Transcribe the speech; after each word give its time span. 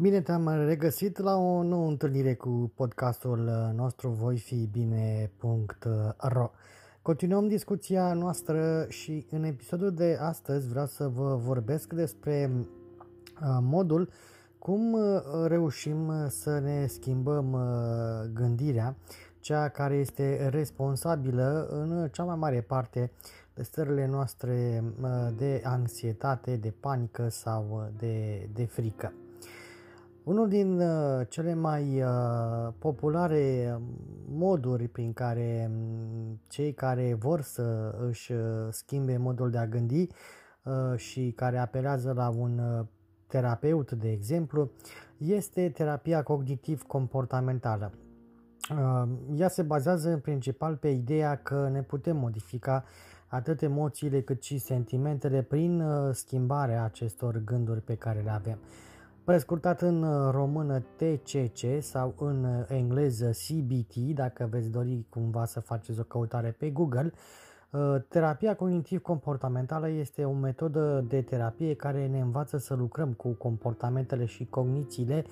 Bine 0.00 0.20
te-am 0.20 0.48
regăsit 0.48 1.18
la 1.18 1.36
o 1.36 1.62
nouă 1.62 1.88
întâlnire 1.88 2.34
cu 2.34 2.72
podcastul 2.74 3.50
nostru 3.74 4.08
voi 4.08 4.38
fi 4.38 4.68
bine.ro 4.72 6.50
Continuăm 7.02 7.48
discuția 7.48 8.12
noastră 8.12 8.86
și 8.88 9.26
în 9.30 9.44
episodul 9.44 9.94
de 9.94 10.18
astăzi 10.20 10.68
vreau 10.68 10.86
să 10.86 11.08
vă 11.08 11.36
vorbesc 11.36 11.92
despre 11.92 12.50
uh, 12.54 13.58
modul 13.60 14.10
cum 14.58 14.92
uh, 14.92 15.00
reușim 15.46 16.12
să 16.28 16.58
ne 16.58 16.86
schimbăm 16.86 17.52
uh, 17.52 18.30
gândirea, 18.34 18.96
cea 19.40 19.68
care 19.68 19.94
este 19.94 20.48
responsabilă 20.48 21.68
în 21.70 22.08
cea 22.12 22.24
mai 22.24 22.36
mare 22.36 22.60
parte 22.60 23.10
de 23.54 23.62
stările 23.62 24.06
noastre 24.06 24.84
de 25.36 25.60
anxietate, 25.64 26.56
de 26.56 26.74
panică 26.80 27.28
sau 27.28 27.90
de, 27.98 28.48
de 28.52 28.64
frică. 28.64 29.12
Unul 30.28 30.48
din 30.48 30.80
uh, 30.80 31.26
cele 31.28 31.54
mai 31.54 32.02
uh, 32.02 32.72
populare 32.78 33.78
moduri 34.28 34.88
prin 34.88 35.12
care 35.12 35.70
um, 35.70 36.40
cei 36.48 36.72
care 36.72 37.16
vor 37.18 37.40
să 37.40 37.94
își 38.08 38.32
uh, 38.32 38.40
schimbe 38.70 39.16
modul 39.16 39.50
de 39.50 39.58
a 39.58 39.66
gândi 39.66 40.06
și 40.96 41.32
care 41.36 41.58
apelează 41.58 42.12
la 42.12 42.28
un 42.28 42.60
terapeut, 43.26 43.92
de 43.92 44.10
exemplu, 44.10 44.70
este 45.16 45.68
terapia 45.68 46.22
cognitiv-comportamentală. 46.22 47.92
Ea 49.36 49.48
se 49.48 49.62
bazează 49.62 50.08
în 50.08 50.18
principal 50.18 50.76
pe 50.76 50.88
ideea 50.88 51.36
că 51.36 51.68
ne 51.72 51.82
putem 51.82 52.16
modifica 52.16 52.84
atât 53.26 53.62
emoțiile 53.62 54.20
cât 54.20 54.42
și 54.42 54.58
sentimentele 54.58 55.42
prin 55.42 55.82
schimbarea 56.12 56.84
acestor 56.84 57.42
gânduri 57.44 57.80
pe 57.80 57.94
care 57.94 58.20
le 58.20 58.30
avem 58.30 58.58
prescurtat 59.28 59.80
în 59.80 60.02
uh, 60.02 60.30
română 60.30 60.84
TCC 60.96 61.82
sau 61.82 62.14
în 62.18 62.44
uh, 62.44 62.64
engleză 62.68 63.30
CBT, 63.30 63.96
dacă 63.96 64.48
veți 64.50 64.70
dori 64.70 65.06
cumva 65.08 65.44
să 65.44 65.60
faceți 65.60 66.00
o 66.00 66.02
căutare 66.02 66.50
pe 66.58 66.70
Google. 66.70 67.12
Uh, 67.70 67.96
terapia 68.08 68.56
cognitiv-comportamentală 68.56 69.88
este 69.88 70.24
o 70.24 70.32
metodă 70.32 71.04
de 71.08 71.22
terapie 71.22 71.74
care 71.74 72.06
ne 72.06 72.20
învață 72.20 72.58
să 72.58 72.74
lucrăm 72.74 73.12
cu 73.12 73.28
comportamentele 73.28 74.24
și 74.24 74.46
cognițiile 74.46 75.24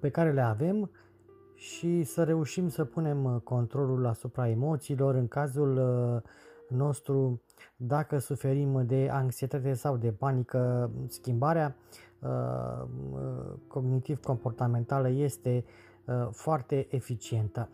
pe 0.00 0.08
care 0.08 0.32
le 0.32 0.40
avem 0.40 0.90
și 1.54 2.02
să 2.02 2.24
reușim 2.24 2.68
să 2.68 2.84
punem 2.84 3.40
controlul 3.44 4.06
asupra 4.06 4.48
emoțiilor 4.48 5.14
în 5.14 5.28
cazul 5.28 5.80
nostru 6.68 7.42
dacă 7.76 8.18
suferim 8.18 8.86
de 8.86 9.08
anxietate 9.12 9.74
sau 9.74 9.96
de 9.96 10.12
panică, 10.12 10.90
schimbarea 11.08 11.76
uh, 11.78 12.05
cognitiv-comportamentală 13.66 15.08
este 15.08 15.64
uh, 16.04 16.28
foarte 16.30 16.86
eficientă. 16.90 17.68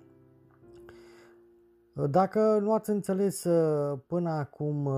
Dacă 2.10 2.58
nu 2.60 2.72
ați 2.72 2.90
înțeles 2.90 3.44
uh, 3.44 3.98
până 4.06 4.30
acum 4.30 4.90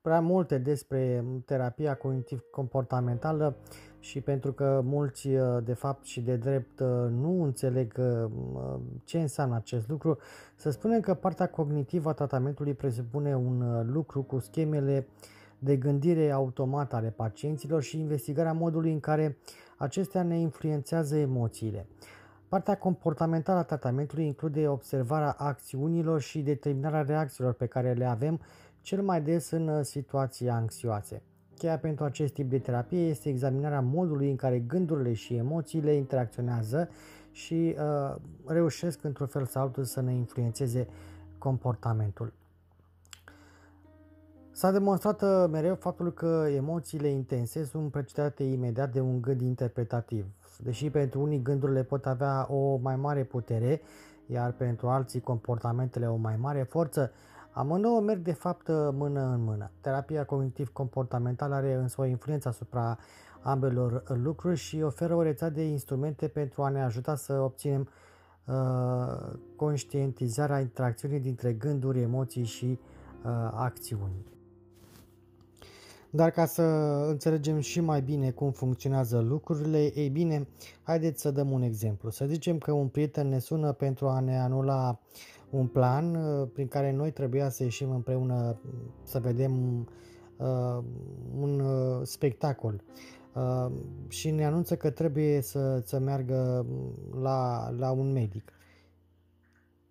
prea 0.00 0.20
multe 0.20 0.58
despre 0.58 1.24
terapia 1.44 1.96
cognitiv-comportamentală 1.96 3.56
și 3.98 4.20
pentru 4.20 4.52
că 4.52 4.80
mulți 4.84 5.28
de 5.64 5.72
fapt 5.72 6.04
și 6.04 6.20
de 6.20 6.36
drept 6.36 6.80
nu 7.10 7.42
înțeleg 7.42 8.00
ce 9.04 9.20
înseamnă 9.20 9.56
acest 9.56 9.88
lucru, 9.88 10.18
să 10.56 10.70
spunem 10.70 11.00
că 11.00 11.14
partea 11.14 11.48
cognitivă 11.48 12.08
a 12.08 12.12
tratamentului 12.12 12.74
presupune 12.74 13.36
un 13.36 13.86
lucru 13.92 14.22
cu 14.22 14.38
schemele 14.38 15.06
de 15.58 15.76
gândire 15.76 16.30
automată 16.30 16.96
ale 16.96 17.10
pacienților 17.10 17.82
și 17.82 17.98
investigarea 17.98 18.52
modului 18.52 18.92
în 18.92 19.00
care 19.00 19.36
acestea 19.76 20.22
ne 20.22 20.38
influențează 20.38 21.16
emoțiile. 21.16 21.86
Partea 22.48 22.76
comportamentală 22.76 23.58
a 23.58 23.62
tratamentului 23.62 24.26
include 24.26 24.68
observarea 24.68 25.30
acțiunilor 25.30 26.20
și 26.20 26.40
determinarea 26.40 27.02
reacțiilor 27.02 27.52
pe 27.52 27.66
care 27.66 27.92
le 27.92 28.04
avem 28.04 28.40
cel 28.80 29.02
mai 29.02 29.22
des 29.22 29.50
în 29.50 29.68
uh, 29.68 29.84
situații 29.84 30.48
anxioase. 30.48 31.22
Cheia 31.56 31.78
pentru 31.78 32.04
acest 32.04 32.32
tip 32.32 32.50
de 32.50 32.58
terapie 32.58 33.06
este 33.06 33.28
examinarea 33.28 33.80
modului 33.80 34.30
în 34.30 34.36
care 34.36 34.58
gândurile 34.58 35.12
și 35.12 35.34
emoțiile 35.34 35.92
interacționează 35.92 36.88
și 37.32 37.76
uh, 37.78 38.16
reușesc 38.46 39.04
într-un 39.04 39.26
fel 39.26 39.44
sau 39.46 39.62
altul 39.62 39.84
să 39.84 40.00
ne 40.00 40.12
influențeze 40.12 40.88
comportamentul. 41.38 42.32
S-a 44.58 44.70
demonstrat 44.70 45.22
uh, 45.22 45.44
mereu 45.50 45.74
faptul 45.74 46.12
că 46.12 46.46
emoțiile 46.54 47.08
intense 47.08 47.64
sunt 47.64 47.90
precedentate 47.90 48.42
imediat 48.42 48.92
de 48.92 49.00
un 49.00 49.20
gând 49.20 49.40
interpretativ. 49.40 50.26
Deși 50.58 50.90
pentru 50.90 51.20
unii 51.20 51.42
gândurile 51.42 51.82
pot 51.82 52.06
avea 52.06 52.46
o 52.52 52.76
mai 52.76 52.96
mare 52.96 53.24
putere, 53.24 53.80
iar 54.26 54.52
pentru 54.52 54.88
alții 54.88 55.20
comportamentele 55.20 56.08
o 56.08 56.16
mai 56.16 56.36
mare 56.36 56.62
forță, 56.62 57.10
Amândouă 57.52 58.00
merg 58.00 58.22
de 58.22 58.32
fapt 58.32 58.68
mână 58.92 59.20
în 59.20 59.44
mână. 59.44 59.70
Terapia 59.80 60.24
cognitiv-comportamentală 60.24 61.54
are 61.54 61.74
însă 61.74 62.00
o 62.00 62.04
influență 62.04 62.48
asupra 62.48 62.98
ambelor 63.40 64.02
lucruri 64.22 64.56
și 64.56 64.82
oferă 64.82 65.14
o 65.14 65.22
rețea 65.22 65.50
de 65.50 65.62
instrumente 65.62 66.28
pentru 66.28 66.62
a 66.62 66.68
ne 66.68 66.82
ajuta 66.82 67.14
să 67.14 67.32
obținem 67.32 67.88
uh, 68.44 68.54
conștientizarea 69.56 70.60
interacțiunii 70.60 71.20
dintre 71.20 71.52
gânduri, 71.52 72.00
emoții 72.00 72.44
și 72.44 72.78
uh, 73.24 73.30
acțiuni. 73.54 74.36
Dar 76.10 76.30
ca 76.30 76.46
să 76.46 76.62
înțelegem 77.08 77.60
și 77.60 77.80
mai 77.80 78.00
bine 78.00 78.30
cum 78.30 78.50
funcționează 78.50 79.18
lucrurile, 79.18 79.96
ei 79.98 80.08
bine, 80.08 80.48
haideți 80.82 81.20
să 81.20 81.30
dăm 81.30 81.50
un 81.50 81.62
exemplu. 81.62 82.10
Să 82.10 82.24
zicem 82.26 82.58
că 82.58 82.72
un 82.72 82.88
prieten 82.88 83.28
ne 83.28 83.38
sună 83.38 83.72
pentru 83.72 84.08
a 84.08 84.20
ne 84.20 84.38
anula 84.38 85.00
un 85.50 85.66
plan 85.66 86.14
uh, 86.14 86.48
prin 86.52 86.68
care 86.68 86.92
noi 86.92 87.10
trebuia 87.10 87.48
să 87.48 87.62
ieșim 87.62 87.90
împreună 87.90 88.60
să 89.02 89.18
vedem 89.18 89.78
uh, 90.36 90.82
un 91.40 91.60
uh, 91.60 92.00
spectacol 92.02 92.82
uh, 93.34 93.72
și 94.08 94.30
ne 94.30 94.44
anunță 94.44 94.76
că 94.76 94.90
trebuie 94.90 95.40
să, 95.40 95.82
să 95.84 95.98
meargă 95.98 96.66
la, 97.22 97.70
la 97.78 97.90
un 97.90 98.12
medic. 98.12 98.52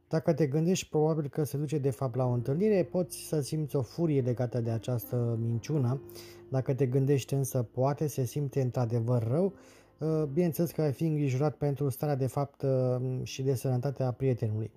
Dacă 0.10 0.34
te 0.34 0.48
gândești, 0.48 0.90
probabil 0.90 1.28
că 1.30 1.44
se 1.44 1.58
duce 1.58 1.78
de 1.78 1.90
fapt 1.90 2.16
la 2.16 2.26
o 2.26 2.32
întâlnire, 2.32 2.84
poți 2.84 3.18
să 3.18 3.42
simți 3.42 3.76
o 3.76 3.82
furie 3.82 4.22
legată 4.22 4.60
de 4.60 4.70
această 4.70 5.38
minciună. 5.42 6.02
Dacă 6.50 6.74
te 6.74 6.86
gândești 6.86 7.34
însă, 7.34 7.64
poate 7.64 8.08
se 8.08 8.26
simte 8.26 8.62
într-adevăr 8.62 9.28
rău, 9.28 9.54
uh, 9.98 10.24
bineînțeles 10.34 10.72
că 10.72 10.82
ai 10.82 10.92
fi 10.92 11.06
îngrijorat 11.06 11.56
pentru 11.56 11.90
starea 11.90 12.16
de 12.16 12.28
fapt 12.28 12.62
uh, 12.62 13.20
și 13.24 13.42
de 13.42 13.56
sănătate 13.56 14.04
a 14.04 14.12
prietenului. 14.12 14.72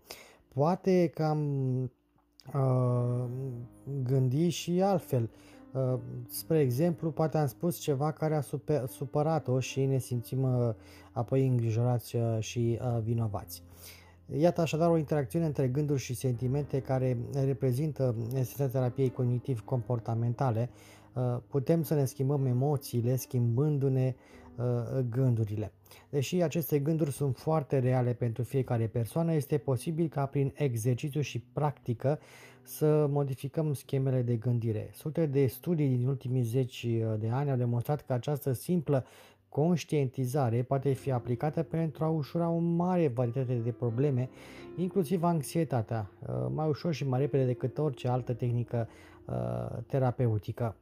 Poate 0.54 1.10
că 1.14 1.22
am 1.22 1.42
uh, 2.54 3.24
gândit 4.02 4.52
și 4.52 4.82
altfel. 4.82 5.30
Uh, 5.72 5.98
spre 6.28 6.60
exemplu, 6.60 7.10
poate 7.10 7.38
am 7.38 7.46
spus 7.46 7.78
ceva 7.78 8.12
care 8.12 8.34
a 8.34 8.40
super, 8.40 8.86
supărat-o 8.86 9.60
și 9.60 9.84
ne 9.84 9.98
simțim 9.98 10.42
uh, 10.42 10.74
apoi 11.12 11.46
îngrijorați 11.46 12.16
uh, 12.16 12.36
și 12.38 12.78
uh, 12.82 13.00
vinovați. 13.02 13.62
Iată 14.36 14.60
așadar 14.60 14.90
o 14.90 14.96
interacțiune 14.96 15.46
între 15.46 15.68
gânduri 15.68 16.00
și 16.00 16.14
sentimente 16.14 16.80
care 16.80 17.16
reprezintă 17.44 18.14
esența 18.34 18.66
terapiei 18.66 19.10
cognitiv-comportamentale. 19.10 20.70
Uh, 21.14 21.36
putem 21.48 21.82
să 21.82 21.94
ne 21.94 22.04
schimbăm 22.04 22.46
emoțiile 22.46 23.16
schimbându-ne 23.16 24.14
gândurile. 25.10 25.72
Deși 26.10 26.42
aceste 26.42 26.78
gânduri 26.78 27.12
sunt 27.12 27.36
foarte 27.36 27.78
reale 27.78 28.12
pentru 28.12 28.42
fiecare 28.42 28.86
persoană, 28.86 29.34
este 29.34 29.58
posibil 29.58 30.08
ca 30.08 30.26
prin 30.26 30.52
exercițiu 30.54 31.20
și 31.20 31.38
practică 31.52 32.18
să 32.62 33.06
modificăm 33.10 33.72
schemele 33.72 34.22
de 34.22 34.36
gândire. 34.36 34.90
Sute 34.92 35.26
de 35.26 35.46
studii 35.46 35.88
din 35.88 36.06
ultimii 36.06 36.42
zeci 36.42 36.86
de 37.18 37.28
ani 37.28 37.50
au 37.50 37.56
demonstrat 37.56 38.06
că 38.06 38.12
această 38.12 38.52
simplă 38.52 39.04
conștientizare 39.50 40.62
poate 40.62 40.92
fi 40.92 41.10
aplicată 41.10 41.62
pentru 41.62 42.04
a 42.04 42.08
ușura 42.08 42.48
o 42.48 42.58
mare 42.58 43.08
varietate 43.08 43.54
de 43.54 43.70
probleme, 43.70 44.28
inclusiv 44.76 45.22
anxietatea, 45.22 46.10
mai 46.54 46.68
ușor 46.68 46.92
și 46.92 47.06
mai 47.06 47.20
repede 47.20 47.44
decât 47.44 47.78
orice 47.78 48.08
altă 48.08 48.32
tehnică 48.32 48.88
terapeutică. 49.86 50.74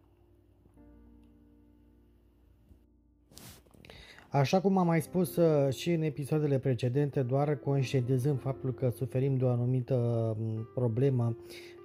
Așa 4.31 4.61
cum 4.61 4.79
am 4.79 4.87
mai 4.87 5.01
spus 5.03 5.37
uh, 5.37 5.73
și 5.75 5.93
în 5.93 6.03
episoadele 6.03 6.59
precedente, 6.59 7.23
doar 7.23 7.57
conștientizând 7.57 8.41
faptul 8.41 8.73
că 8.75 8.89
suferim 8.89 9.37
de 9.37 9.45
o 9.45 9.49
anumită 9.49 9.95
um, 9.95 10.69
problemă 10.75 11.37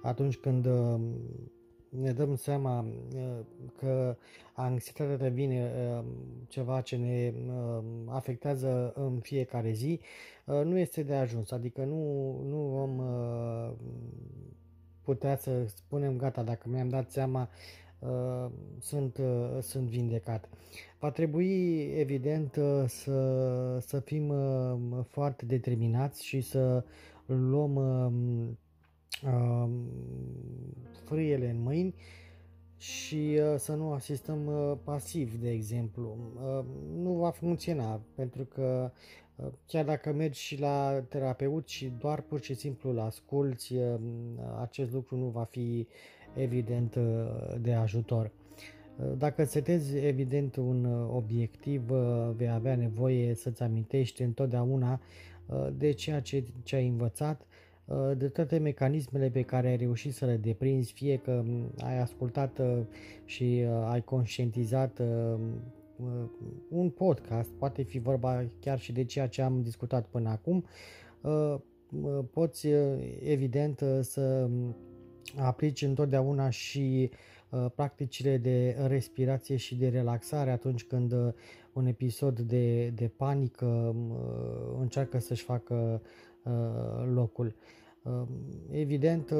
atunci 0.02 0.36
când 0.36 0.66
um, 0.66 1.00
ne 2.00 2.12
dăm 2.12 2.34
seama 2.34 2.84
uh, 3.14 3.38
că 3.78 4.16
anxietatea 4.52 5.16
devine 5.16 5.70
um, 5.98 6.04
ceva 6.48 6.80
ce 6.80 6.96
ne 6.96 7.32
afectează 8.06 8.92
în 8.94 9.18
fiecare 9.18 9.72
zi, 9.72 10.00
uh, 10.44 10.60
nu 10.64 10.78
este 10.78 11.02
de 11.02 11.14
ajuns. 11.14 11.50
Adică 11.50 11.84
nu, 11.84 12.32
nu 12.48 12.56
vom 12.56 13.02
putea 15.02 15.36
să 15.36 15.64
spunem 15.66 16.16
gata, 16.16 16.42
dacă 16.42 16.68
mi-am 16.68 16.88
dat 16.88 17.10
seama 17.10 17.48
Uh, 18.04 18.50
sunt, 18.80 19.18
uh, 19.18 19.58
sunt 19.60 19.88
vindecat. 19.88 20.48
Va 20.98 21.10
trebui, 21.10 21.80
evident, 21.98 22.56
uh, 22.56 22.84
să, 22.86 23.78
să 23.86 24.00
fim 24.00 24.34
foarte 25.08 25.44
determinați 25.44 26.24
și 26.24 26.40
să 26.40 26.84
luăm 27.26 27.76
um, 27.76 28.04
um, 28.04 28.58
frâiele 31.04 31.50
în 31.50 31.62
mâini 31.62 31.94
și 32.76 33.40
să 33.56 33.74
nu 33.74 33.92
asistăm 33.92 34.50
pasiv, 34.84 35.34
de 35.40 35.50
exemplu. 35.50 36.16
Nu 36.96 37.12
va 37.12 37.30
funcționa, 37.30 38.00
pentru 38.14 38.44
că 38.44 38.90
chiar 39.66 39.84
dacă 39.84 40.12
mergi 40.12 40.40
și 40.40 40.60
la 40.60 41.04
terapeut 41.08 41.68
și 41.68 41.92
doar 41.98 42.20
pur 42.20 42.40
și 42.40 42.54
simplu 42.54 42.90
îl 42.90 42.98
asculți, 43.00 43.74
acest 44.60 44.92
lucru 44.92 45.16
nu 45.16 45.26
va 45.26 45.44
fi 45.44 45.86
evident 46.34 46.94
uh, 46.94 47.04
de 47.60 47.72
ajutor. 47.72 48.30
Uh, 48.96 49.12
dacă 49.18 49.44
setezi 49.44 49.96
evident 49.96 50.56
un 50.56 50.84
uh, 50.84 51.08
obiectiv, 51.14 51.90
vei 52.36 52.50
avea 52.50 52.76
nevoie 52.76 53.34
să-ți 53.34 53.62
amintești 53.62 54.22
întotdeauna 54.22 55.00
de 55.76 55.90
ceea 55.90 56.20
ce, 56.20 56.44
ce 56.62 56.76
ai 56.76 56.86
învățat, 56.86 57.46
de 58.16 58.28
toate 58.28 58.58
mecanismele 58.58 59.30
pe 59.30 59.42
care 59.42 59.68
ai 59.68 59.76
reușit 59.76 60.14
să 60.14 60.24
le 60.24 60.36
deprinzi, 60.36 60.92
fie 60.92 61.16
că 61.16 61.30
um, 61.30 61.72
ai 61.82 61.98
ascultat 61.98 62.60
și 63.24 63.64
ai 63.84 64.02
conștientizat 64.02 65.02
un 66.68 66.90
podcast, 66.90 67.50
poate 67.50 67.82
fi 67.82 67.98
vorba 67.98 68.44
chiar 68.60 68.78
și 68.78 68.92
de 68.92 69.04
ceea 69.04 69.28
ce 69.28 69.42
am 69.42 69.62
discutat 69.62 70.06
până 70.06 70.28
acum, 70.28 70.64
poți 72.30 72.68
evident 73.22 73.84
să 74.00 74.48
um, 74.50 74.76
aplici 75.36 75.82
întotdeauna 75.82 76.50
și 76.50 77.10
uh, 77.50 77.66
practicile 77.74 78.36
de 78.36 78.76
respirație 78.86 79.56
și 79.56 79.76
de 79.76 79.88
relaxare 79.88 80.50
atunci 80.50 80.84
când 80.84 81.12
uh, 81.12 81.32
un 81.72 81.86
episod 81.86 82.40
de, 82.40 82.88
de 82.88 83.10
panică 83.16 83.94
uh, 83.96 84.76
încearcă 84.80 85.18
să-și 85.18 85.42
facă 85.42 86.02
locul. 87.14 87.54
Evident, 88.70 89.34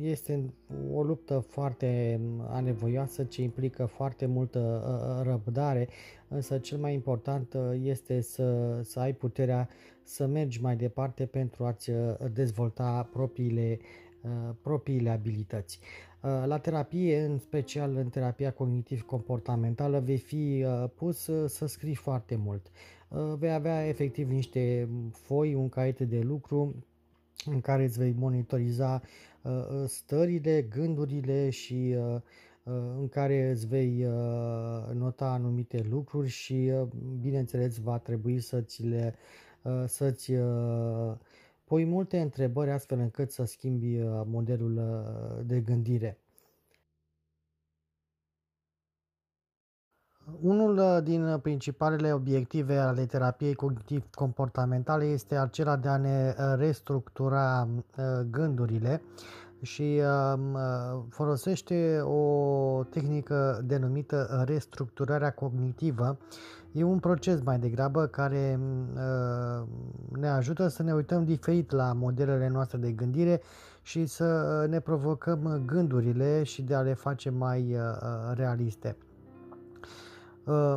este 0.00 0.54
o 0.92 1.02
luptă 1.02 1.38
foarte 1.38 2.20
anevoioasă 2.48 3.24
ce 3.24 3.42
implică 3.42 3.84
foarte 3.86 4.26
multă 4.26 4.82
răbdare, 5.22 5.88
însă 6.28 6.58
cel 6.58 6.78
mai 6.78 6.94
important 6.94 7.56
este 7.82 8.20
să, 8.20 8.80
să 8.82 9.00
ai 9.00 9.12
puterea 9.12 9.68
să 10.02 10.26
mergi 10.26 10.62
mai 10.62 10.76
departe 10.76 11.26
pentru 11.26 11.64
a-ți 11.64 11.90
dezvolta 12.32 13.08
propriile 13.12 13.78
Uh, 14.26 14.54
propriile 14.62 15.10
abilități. 15.10 15.78
Uh, 16.22 16.42
la 16.46 16.58
terapie, 16.58 17.24
în 17.24 17.38
special 17.38 17.96
în 17.96 18.08
terapia 18.08 18.52
cognitiv-comportamentală, 18.52 20.00
vei 20.00 20.18
fi 20.18 20.64
uh, 20.66 20.90
pus 20.94 21.30
să 21.46 21.66
scrii 21.66 21.94
foarte 21.94 22.36
mult. 22.36 22.70
Vei 23.38 23.52
avea 23.52 23.86
efectiv 23.86 24.30
niște 24.30 24.88
foi, 25.10 25.54
un 25.54 25.68
caiet 25.68 26.00
de 26.00 26.20
lucru 26.20 26.74
în 27.44 27.60
care 27.60 27.84
îți 27.84 27.98
vei 27.98 28.14
monitoriza 28.18 29.02
stările, 29.86 30.62
gândurile 30.62 31.50
și 31.50 31.96
în 32.98 33.08
care 33.08 33.50
îți 33.50 33.66
vei 33.66 34.06
nota 34.92 35.26
anumite 35.32 35.86
lucruri 35.90 36.28
și 36.28 36.72
bineînțeles 37.20 37.78
va 37.78 37.98
trebui 37.98 38.40
să 38.40 38.60
ți 38.60 38.82
le 38.82 39.14
să-ți 39.86 40.32
pui 41.66 41.84
multe 41.84 42.20
întrebări 42.20 42.70
astfel 42.70 42.98
încât 42.98 43.30
să 43.30 43.44
schimbi 43.44 44.00
uh, 44.00 44.22
modelul 44.24 44.76
uh, 44.76 45.46
de 45.46 45.60
gândire. 45.60 46.18
Unul 50.40 50.78
uh, 50.78 50.98
din 51.02 51.38
principalele 51.42 52.12
obiective 52.12 52.76
ale 52.76 53.06
terapiei 53.06 53.54
cognitiv-comportamentale 53.54 55.04
este 55.04 55.36
acela 55.36 55.76
de 55.76 55.88
a 55.88 55.96
ne 55.96 56.34
restructura 56.56 57.68
gândurile 58.30 59.02
și 59.62 60.00
um, 60.34 60.58
folosește 61.08 62.00
o 62.00 62.84
tehnică 62.84 63.60
denumită 63.64 64.44
restructurarea 64.46 65.30
cognitivă 65.30 66.18
E 66.76 66.82
un 66.82 66.98
proces 66.98 67.40
mai 67.42 67.58
degrabă 67.58 68.06
care 68.06 68.60
uh, 68.94 69.66
ne 70.18 70.28
ajută 70.28 70.68
să 70.68 70.82
ne 70.82 70.92
uităm 70.94 71.24
diferit 71.24 71.70
la 71.70 71.92
modelele 71.92 72.48
noastre 72.48 72.78
de 72.78 72.92
gândire 72.92 73.40
și 73.82 74.06
să 74.06 74.60
uh, 74.62 74.70
ne 74.70 74.80
provocăm 74.80 75.62
gândurile 75.66 76.42
și 76.42 76.62
de 76.62 76.74
a 76.74 76.80
le 76.80 76.94
face 76.94 77.30
mai 77.30 77.74
uh, 77.74 78.34
realiste. 78.34 78.96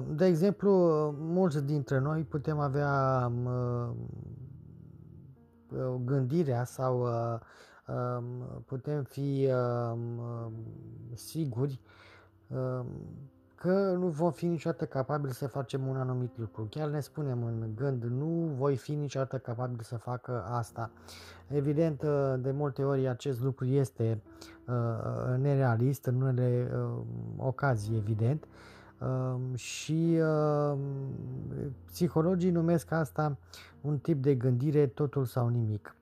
De 0.08 0.26
exemplu, 0.26 0.72
mulți 1.20 1.66
dintre 1.66 2.00
noi 2.00 2.24
putem 2.24 2.60
avea 2.60 3.32
gândirea 6.04 6.64
sau 6.64 7.08
um, 7.88 8.64
putem 8.66 9.04
fi 9.04 9.50
um, 9.92 10.22
siguri 11.14 11.82
că 13.56 13.96
nu 13.98 14.08
vom 14.08 14.32
fi 14.32 14.46
niciodată 14.46 14.86
capabili 14.86 15.34
să 15.34 15.48
facem 15.48 15.88
un 15.88 15.96
anumit 15.96 16.38
lucru. 16.38 16.68
Chiar 16.70 16.90
ne 16.90 17.00
spunem 17.00 17.44
în 17.44 17.72
gând, 17.76 18.04
nu 18.04 18.52
voi 18.58 18.76
fi 18.76 18.96
niciodată 18.96 19.38
capabil 19.38 19.80
să 19.82 19.98
facă 19.98 20.46
asta. 20.50 20.92
Evident, 21.48 22.04
de 22.40 22.52
multe 22.52 22.84
ori 22.84 23.08
acest 23.08 23.42
lucru 23.42 23.66
este 23.66 24.22
uh, 24.68 25.38
nerealist 25.38 26.06
în 26.06 26.22
unele 26.22 26.72
uh, 26.74 27.02
ocazii, 27.38 27.98
evident, 27.98 28.44
uh, 28.44 28.50
și 29.56 30.20
uh, 30.22 30.78
psihologii 31.86 32.52
numesc 32.52 32.92
asta 32.92 33.38
un 33.82 33.98
tip 33.98 34.22
de 34.22 34.36
gândire 34.36 34.88
totul 34.88 35.26
sau 35.26 35.48
nimic. 35.48 35.96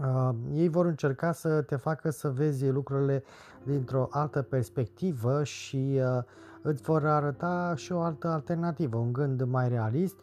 Uh, 0.00 0.34
ei 0.52 0.68
vor 0.68 0.86
încerca 0.86 1.32
să 1.32 1.62
te 1.62 1.76
facă 1.76 2.10
să 2.10 2.30
vezi 2.30 2.68
lucrurile 2.68 3.22
dintr-o 3.62 4.08
altă 4.10 4.42
perspectivă 4.42 5.44
și 5.44 6.00
uh, 6.16 6.22
îți 6.62 6.82
vor 6.82 7.06
arăta 7.06 7.74
și 7.76 7.92
o 7.92 8.00
altă 8.00 8.28
alternativă, 8.28 8.96
un 8.96 9.12
gând 9.12 9.42
mai 9.42 9.68
realist, 9.68 10.16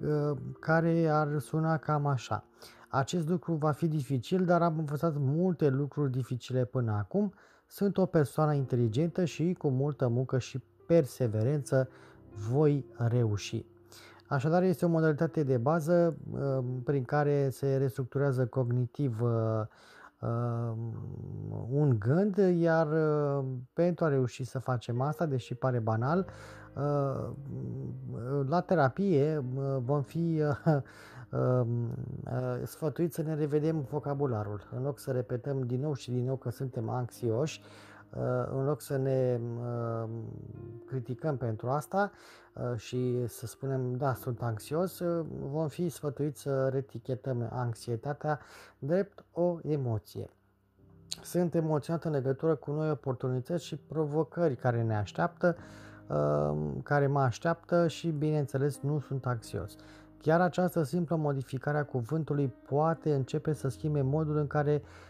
uh, 0.00 0.38
care 0.60 1.06
ar 1.06 1.38
suna 1.38 1.76
cam 1.76 2.06
așa. 2.06 2.44
Acest 2.88 3.28
lucru 3.28 3.54
va 3.54 3.70
fi 3.70 3.88
dificil, 3.88 4.44
dar 4.44 4.62
am 4.62 4.78
învățat 4.78 5.14
multe 5.16 5.68
lucruri 5.68 6.10
dificile 6.10 6.64
până 6.64 6.92
acum. 6.92 7.32
Sunt 7.66 7.96
o 7.96 8.06
persoană 8.06 8.54
inteligentă 8.54 9.24
și 9.24 9.54
cu 9.58 9.68
multă 9.68 10.08
muncă 10.08 10.38
și 10.38 10.62
perseverență 10.88 11.88
voi 12.50 12.84
reuși. 12.96 13.64
Așadar, 14.26 14.62
este 14.62 14.84
o 14.84 14.88
modalitate 14.88 15.42
de 15.42 15.56
bază 15.56 16.16
uh, 16.30 16.64
prin 16.84 17.04
care 17.04 17.48
se 17.50 17.76
restructurează 17.76 18.46
cognitiv 18.46 19.20
uh, 19.20 19.66
un 21.70 21.98
gând, 21.98 22.36
iar 22.36 22.86
uh, 22.86 23.44
pentru 23.72 24.04
a 24.04 24.08
reuși 24.08 24.44
să 24.44 24.58
facem 24.58 25.00
asta, 25.00 25.26
deși 25.26 25.54
pare 25.54 25.78
banal, 25.78 26.26
uh, 26.74 27.28
la 28.48 28.60
terapie 28.60 29.38
uh, 29.38 29.76
vom 29.78 30.02
fi 30.02 30.42
um, 31.30 31.94
sfătuiți 32.64 33.14
să 33.14 33.22
ne 33.22 33.34
revedem 33.34 33.80
vocabularul. 33.80 34.68
În 34.76 34.82
loc 34.82 34.98
să 34.98 35.10
repetăm 35.10 35.60
din 35.60 35.80
nou 35.80 35.94
și 35.94 36.10
din 36.10 36.24
nou 36.24 36.36
că 36.36 36.50
suntem 36.50 36.88
anxioși, 36.88 37.62
în 38.50 38.64
loc 38.64 38.80
să 38.80 38.96
ne 38.96 39.40
criticăm 40.86 41.36
pentru 41.36 41.68
asta 41.68 42.10
și 42.76 43.26
să 43.26 43.46
spunem, 43.46 43.96
da, 43.96 44.14
sunt 44.14 44.42
anxios, 44.42 45.02
vom 45.50 45.68
fi 45.68 45.88
sfătuiți 45.88 46.40
să 46.40 46.68
retichetăm 46.68 47.48
anxietatea 47.52 48.40
drept 48.78 49.24
o 49.32 49.58
emoție. 49.62 50.30
Sunt 51.22 51.54
emoționat 51.54 52.04
în 52.04 52.10
legătură 52.10 52.54
cu 52.54 52.70
noi 52.70 52.90
oportunități 52.90 53.64
și 53.64 53.76
provocări 53.76 54.56
care 54.56 54.82
ne 54.82 54.96
așteaptă, 54.96 55.56
care 56.82 57.06
mă 57.06 57.20
așteaptă 57.20 57.88
și, 57.88 58.08
bineînțeles, 58.08 58.80
nu 58.80 59.00
sunt 59.00 59.26
anxios. 59.26 59.76
Chiar 60.22 60.40
această 60.40 60.82
simplă 60.82 61.16
modificare 61.16 61.78
a 61.78 61.84
cuvântului 61.84 62.54
poate 62.68 63.14
începe 63.14 63.52
să 63.52 63.68
schimbe 63.68 64.00
modul 64.00 64.36
în 64.36 64.46
care 64.46 64.82
uh, 64.84 65.07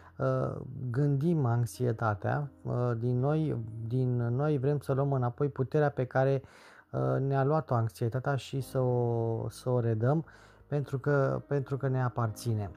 gândim 0.91 1.45
anxietatea. 1.45 2.51
Uh, 2.63 2.91
din, 2.99 3.19
noi, 3.19 3.57
din 3.87 4.17
noi 4.17 4.59
vrem 4.59 4.79
să 4.81 4.93
luăm 4.93 5.13
înapoi 5.13 5.49
puterea 5.49 5.91
pe 5.91 6.05
care 6.05 6.43
uh, 6.91 7.21
ne-a 7.21 7.45
luat-o 7.45 7.75
anxietatea 7.75 8.37
și 8.37 8.61
să 8.61 8.79
o, 8.79 9.49
să 9.49 9.71
o 9.71 9.81
redăm 9.81 10.25
pentru 10.67 10.99
că, 10.99 11.43
pentru 11.47 11.77
că 11.77 11.89
ne 11.89 12.03
aparține. 12.03 12.71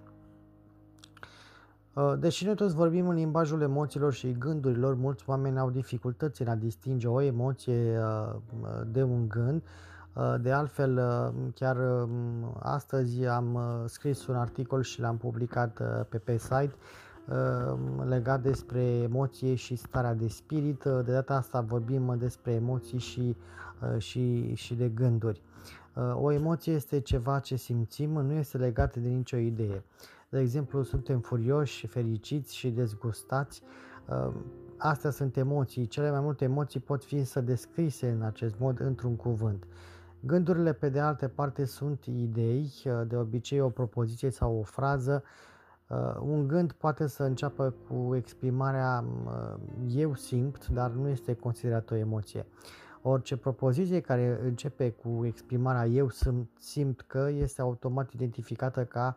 Uh, 1.94 2.14
deși 2.20 2.46
noi 2.46 2.56
toți 2.56 2.76
vorbim 2.76 3.08
în 3.08 3.16
limbajul 3.16 3.62
emoțiilor 3.62 4.14
și 4.14 4.32
gândurilor, 4.32 4.96
mulți 4.96 5.24
oameni 5.28 5.60
au 5.60 5.70
dificultăți 5.70 6.42
în 6.42 6.48
a 6.48 6.56
distinge 6.56 7.08
o 7.08 7.22
emoție 7.22 8.00
uh, 8.00 8.36
de 8.88 9.04
un 9.04 9.28
gând. 9.28 9.64
Uh, 10.14 10.36
de 10.42 10.52
altfel, 10.52 11.00
chiar 11.56 11.78
um, 11.78 12.12
astăzi 12.60 13.26
am 13.26 13.60
scris 13.86 14.28
un 14.28 14.36
articol 14.36 14.82
și 14.82 15.00
l-am 15.00 15.18
publicat 15.18 15.82
pe 16.10 16.18
pe 16.18 16.38
site 16.38 16.76
legat 18.06 18.42
despre 18.42 18.82
emoție 18.82 19.56
și 19.56 19.76
starea 19.76 20.14
de 20.14 20.28
spirit. 20.28 20.84
De 20.84 21.12
data 21.12 21.36
asta 21.36 21.62
vorbim 21.62 22.16
despre 22.20 22.52
emoții 22.52 23.00
și, 23.00 23.36
și, 23.98 24.54
și 24.54 24.76
de 24.76 24.90
gânduri. 24.90 25.42
O 26.14 26.32
emoție 26.32 26.74
este 26.74 27.00
ceva 27.00 27.40
ce 27.40 27.56
simțim, 27.56 28.10
nu 28.10 28.34
este 28.34 28.58
legată 28.58 29.00
de 29.00 29.08
nicio 29.08 29.38
idee. 29.38 29.84
De 30.32 30.40
exemplu, 30.40 30.84
suntem 30.84 31.20
furioși, 31.20 31.88
fericiți 31.88 32.56
și 32.56 32.70
dezgustați. 32.70 33.62
Uh, 34.08 34.34
astea 34.78 35.10
sunt 35.10 35.38
emoții. 35.38 35.88
Cele 35.88 36.12
mai 36.12 36.20
multe 36.20 36.44
emoții 36.44 36.80
pot 36.80 37.04
fi 37.04 37.16
însă 37.16 37.42
descrise 37.42 38.10
în 38.10 38.22
acest 38.22 38.56
mod 38.60 38.80
într-un 38.80 39.16
cuvânt. 39.16 39.64
Gândurile, 40.20 40.74
pe 40.74 40.90
de 40.90 41.00
altă 41.00 41.28
parte, 41.28 41.66
sunt 41.66 42.06
idei, 42.06 42.72
uh, 42.86 43.02
de 43.08 43.16
obicei 43.16 43.60
o 43.60 43.70
propoziție 43.70 44.30
sau 44.30 44.58
o 44.58 44.64
frază. 44.64 45.24
Uh, 45.92 46.16
un 46.22 46.48
gând 46.48 46.72
poate 46.72 47.08
să 47.08 47.24
înceapă 47.24 47.74
cu 47.88 48.16
exprimarea 48.16 49.04
eu 49.88 50.16
simt, 50.16 50.68
dar 50.68 50.92
nu 50.92 51.08
este 51.08 51.34
considerat 51.34 51.92
o 51.92 51.96
emoție. 51.96 52.46
Orice 53.02 53.38
propoziție 53.38 54.00
care 54.00 54.40
începe 54.44 54.90
cu 54.90 55.26
exprimarea 55.26 55.86
eu 55.86 56.10
simt 56.60 57.02
că 57.02 57.30
este 57.32 57.62
automat 57.62 58.12
identificată 58.12 58.86
ca 58.86 59.16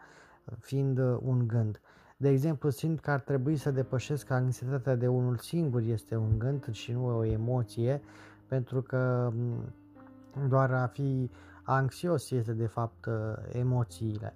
fiind 0.58 0.98
uh, 0.98 1.18
un 1.22 1.46
gând. 1.46 1.80
De 2.16 2.28
exemplu, 2.28 2.70
simt 2.70 3.00
că 3.00 3.10
ar 3.10 3.20
trebui 3.20 3.56
să 3.56 3.70
depășesc 3.70 4.30
anxietatea 4.30 4.94
de 4.94 5.06
unul 5.06 5.36
singur 5.36 5.80
este 5.80 6.16
un 6.16 6.38
gând 6.38 6.72
și 6.72 6.92
nu 6.92 7.16
o 7.16 7.24
emoție, 7.24 8.00
pentru 8.46 8.82
că 8.82 9.32
mm, 9.34 9.74
doar 10.48 10.72
a 10.72 10.86
fi 10.86 11.30
anxios 11.62 12.30
este 12.30 12.52
de 12.52 12.66
fapt 12.66 13.06
uh, 13.06 13.14
emoțiile. 13.52 14.34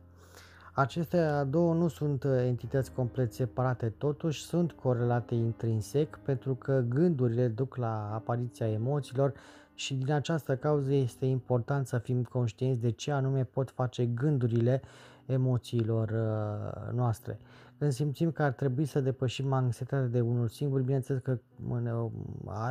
Acestea 0.78 1.44
două 1.44 1.74
nu 1.74 1.88
sunt 1.88 2.24
uh, 2.24 2.30
entități 2.46 2.92
complet 2.92 3.32
separate, 3.32 3.88
totuși 3.88 4.42
sunt 4.42 4.72
corelate 4.72 5.34
intrinsec 5.34 6.18
pentru 6.22 6.54
că 6.54 6.84
gândurile 6.88 7.48
duc 7.48 7.76
la 7.76 8.14
apariția 8.14 8.68
emoțiilor 8.68 9.32
și 9.74 9.94
din 9.94 10.12
această 10.12 10.56
cauză 10.56 10.92
este 10.92 11.26
important 11.26 11.86
să 11.86 11.98
fim 11.98 12.22
conștienți 12.22 12.80
de 12.80 12.90
ce 12.90 13.12
anume 13.12 13.44
pot 13.44 13.70
face 13.70 14.06
gândurile 14.06 14.82
emoțiilor 15.26 16.08
uh, 16.08 16.94
noastre. 16.94 17.38
Când 17.78 17.92
simțim 17.92 18.30
că 18.30 18.42
ar 18.42 18.52
trebui 18.52 18.84
să 18.84 19.00
depășim 19.00 19.52
anxietatea 19.52 20.06
de 20.06 20.20
unul 20.20 20.48
singur, 20.48 20.80
bineînțeles 20.80 21.22
că 21.22 21.38
uh, 21.68 22.06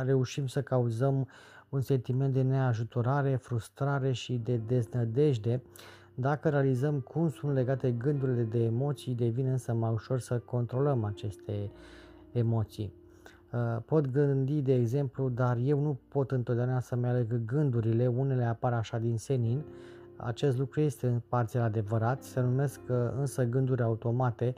reușim 0.04 0.46
să 0.46 0.62
cauzăm 0.62 1.28
un 1.68 1.80
sentiment 1.80 2.32
de 2.32 2.42
neajutorare, 2.42 3.36
frustrare 3.36 4.12
și 4.12 4.40
de 4.44 4.60
deznădejde. 4.66 5.62
Dacă 6.20 6.48
realizăm 6.48 7.00
cum 7.00 7.28
sunt 7.28 7.52
legate 7.52 7.90
gândurile 7.90 8.42
de 8.42 8.58
emoții, 8.64 9.14
devine 9.14 9.50
însă 9.50 9.72
mai 9.72 9.90
ușor 9.92 10.20
să 10.20 10.38
controlăm 10.38 11.04
aceste 11.04 11.70
emoții. 12.32 12.92
Uh, 13.52 13.82
pot 13.84 14.06
gândi, 14.06 14.62
de 14.62 14.74
exemplu, 14.74 15.28
dar 15.28 15.56
eu 15.56 15.80
nu 15.80 15.98
pot 16.08 16.30
întotdeauna 16.30 16.80
să-mi 16.80 17.06
aleg 17.06 17.44
gândurile, 17.44 18.06
unele 18.06 18.44
apar 18.44 18.72
așa 18.72 18.98
din 18.98 19.18
senin, 19.18 19.62
acest 20.16 20.58
lucru 20.58 20.80
este 20.80 21.22
parțial 21.28 21.62
adevărat, 21.62 22.22
se 22.22 22.40
numesc 22.40 22.80
uh, 22.88 22.96
însă 23.18 23.44
gânduri 23.44 23.82
automate 23.82 24.54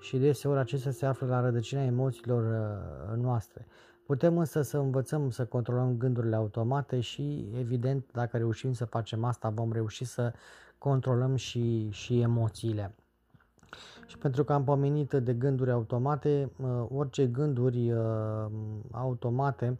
și 0.00 0.16
deseori 0.16 0.58
acestea 0.58 0.90
se 0.90 1.06
află 1.06 1.26
la 1.26 1.40
rădăcina 1.40 1.82
emoțiilor 1.82 2.42
uh, 2.42 3.22
noastre. 3.22 3.66
Putem 4.06 4.38
însă 4.38 4.62
să 4.62 4.78
învățăm 4.78 5.30
să 5.30 5.44
controlăm 5.44 5.96
gândurile 5.96 6.36
automate 6.36 7.00
și, 7.00 7.48
evident, 7.58 8.04
dacă 8.12 8.36
reușim 8.36 8.72
să 8.72 8.84
facem 8.84 9.24
asta, 9.24 9.48
vom 9.48 9.72
reuși 9.72 10.04
să 10.04 10.32
controlăm 10.88 11.36
și, 11.36 11.90
și 11.90 12.20
emoțiile. 12.20 12.94
Și 14.06 14.18
pentru 14.18 14.44
că 14.44 14.52
am 14.52 14.64
pomenit 14.64 15.12
de 15.12 15.34
gânduri 15.34 15.70
automate, 15.70 16.50
uh, 16.56 16.86
orice 16.88 17.26
gânduri 17.26 17.92
automate 18.90 19.78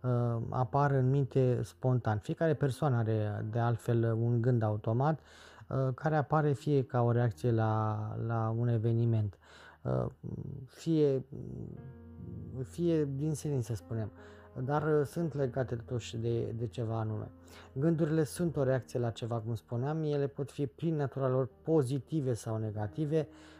uh, 0.00 0.42
apar 0.50 0.90
în 0.90 1.10
minte 1.10 1.60
spontan. 1.62 2.18
Fiecare 2.18 2.54
persoană 2.54 2.96
are 2.96 3.44
de 3.50 3.58
altfel 3.58 4.12
un 4.12 4.40
gând 4.40 4.62
automat 4.62 5.20
uh, 5.68 5.88
care 5.94 6.16
apare 6.16 6.52
fie 6.52 6.84
ca 6.84 7.02
o 7.02 7.10
reacție 7.10 7.50
la, 7.50 7.98
la 8.26 8.54
un 8.58 8.68
eveniment, 8.68 9.38
uh, 9.82 10.06
fie, 10.66 11.24
fie 12.62 13.04
din 13.04 13.34
senin 13.34 13.62
să 13.62 13.74
spunem, 13.74 14.10
dar 14.64 15.00
uh, 15.00 15.06
sunt 15.06 15.34
legate 15.34 15.74
totuși 15.74 16.16
de, 16.16 16.40
de 16.58 16.66
ceva 16.66 16.98
anume. 16.98 17.28
Gândurile 17.72 18.24
sunt 18.24 18.56
o 18.56 18.62
reacție 18.62 18.98
la 18.98 19.10
ceva, 19.10 19.36
cum 19.36 19.54
spuneam, 19.54 20.02
ele 20.02 20.26
pot 20.26 20.50
fi 20.50 20.66
prin 20.66 20.94
natura 20.96 21.28
lor 21.28 21.48
pozitive 21.62 22.34
sau 22.34 22.56
negative, 22.56 23.28
Uh, 23.28 23.55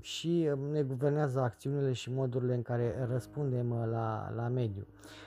și 0.00 0.48
uh, 0.52 0.58
ne 0.72 0.82
guvernează 0.82 1.40
acțiunile 1.40 1.92
și 1.92 2.12
modurile 2.12 2.54
în 2.54 2.62
care 2.62 3.06
răspundem 3.10 3.70
uh, 3.70 3.88
la, 3.90 4.32
la 4.36 4.48
mediu. 4.48 4.86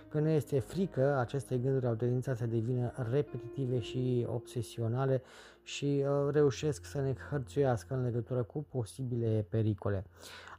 Când 0.10 0.26
ne 0.26 0.34
este 0.34 0.60
frică, 0.60 1.18
aceste 1.18 1.58
gânduri 1.58 1.86
au 1.88 1.94
tendința 1.94 2.34
să 2.34 2.46
devină 2.46 2.94
repetitive 3.12 3.80
și 3.80 4.26
obsesionale 4.30 5.22
și 5.64 6.04
reușesc 6.32 6.86
să 6.86 7.02
ne 7.02 7.14
hărțuiască 7.30 7.94
în 7.94 8.04
legătură 8.04 8.44
cu 8.44 8.66
posibile 8.70 9.46
pericole. 9.50 10.06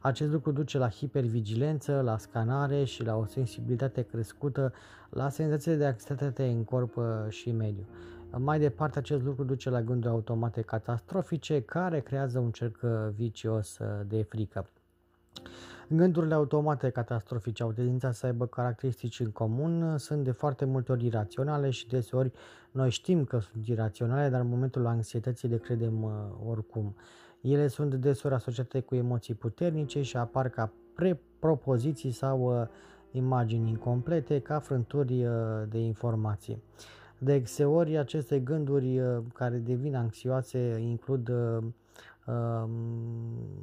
Acest 0.01 0.31
lucru 0.31 0.51
duce 0.51 0.77
la 0.77 0.89
hipervigilență, 0.89 2.01
la 2.01 2.17
scanare 2.17 2.83
și 2.83 3.03
la 3.03 3.15
o 3.15 3.25
sensibilitate 3.25 4.01
crescută 4.01 4.73
la 5.09 5.29
senzațiile 5.29 5.77
de 5.77 5.85
anxietate 5.85 6.43
în 6.43 6.63
corp 6.63 6.99
și 7.29 7.51
mediu. 7.51 7.85
Mai 8.37 8.59
departe, 8.59 8.99
acest 8.99 9.23
lucru 9.23 9.43
duce 9.43 9.69
la 9.69 9.81
gânduri 9.81 10.13
automate 10.13 10.61
catastrofice 10.61 11.61
care 11.61 11.99
creează 11.99 12.39
un 12.39 12.51
cerc 12.51 12.79
vicios 13.15 13.77
uh, 13.77 13.87
de 14.07 14.21
frică. 14.21 14.69
Gândurile 15.87 16.33
automate 16.33 16.89
catastrofice 16.89 17.63
au 17.63 17.71
tendința 17.71 18.11
să 18.11 18.25
aibă 18.25 18.45
caracteristici 18.45 19.19
în 19.19 19.31
comun, 19.31 19.97
sunt 19.97 20.23
de 20.23 20.31
foarte 20.31 20.65
multe 20.65 20.91
ori 20.91 21.05
iraționale 21.05 21.69
și 21.69 21.87
deseori 21.87 22.31
noi 22.71 22.89
știm 22.89 23.23
că 23.23 23.39
sunt 23.39 23.67
iraționale, 23.67 24.29
dar 24.29 24.41
în 24.41 24.47
momentul 24.47 24.85
anxietății 24.85 25.47
le 25.47 25.57
credem 25.57 26.03
uh, 26.03 26.11
oricum. 26.47 26.95
Ele 27.41 27.67
sunt 27.67 27.93
deseori 27.93 28.35
asociate 28.35 28.79
cu 28.79 28.95
emoții 28.95 29.33
puternice 29.33 30.01
și 30.01 30.17
apar 30.17 30.49
ca 30.49 30.71
prepropoziții 30.95 32.11
sau 32.11 32.61
uh, 32.61 32.67
imagini 33.11 33.69
incomplete, 33.69 34.39
ca 34.39 34.59
frânturi 34.59 35.25
de 35.69 35.77
informații. 35.79 36.63
De 37.23 37.33
exeori, 37.33 37.97
aceste 37.97 38.39
gânduri 38.39 38.99
uh, 38.99 39.17
care 39.33 39.57
devin 39.57 39.95
anxioase 39.95 40.77
includ 40.79 41.29
uh, 41.29 41.63
um, 42.25 42.71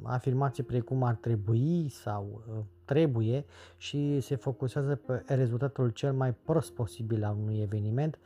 afirmații 0.03 0.63
precum 0.63 1.03
ar 1.03 1.15
trebui 1.15 1.89
sau 1.89 2.41
uh, 2.47 2.55
trebuie 2.85 3.45
și 3.77 4.19
se 4.19 4.35
focusează 4.35 4.95
pe 4.95 5.23
rezultatul 5.25 5.89
cel 5.89 6.13
mai 6.13 6.33
prost 6.33 6.73
posibil 6.73 7.23
al 7.23 7.35
unui 7.41 7.61
eveniment. 7.61 8.19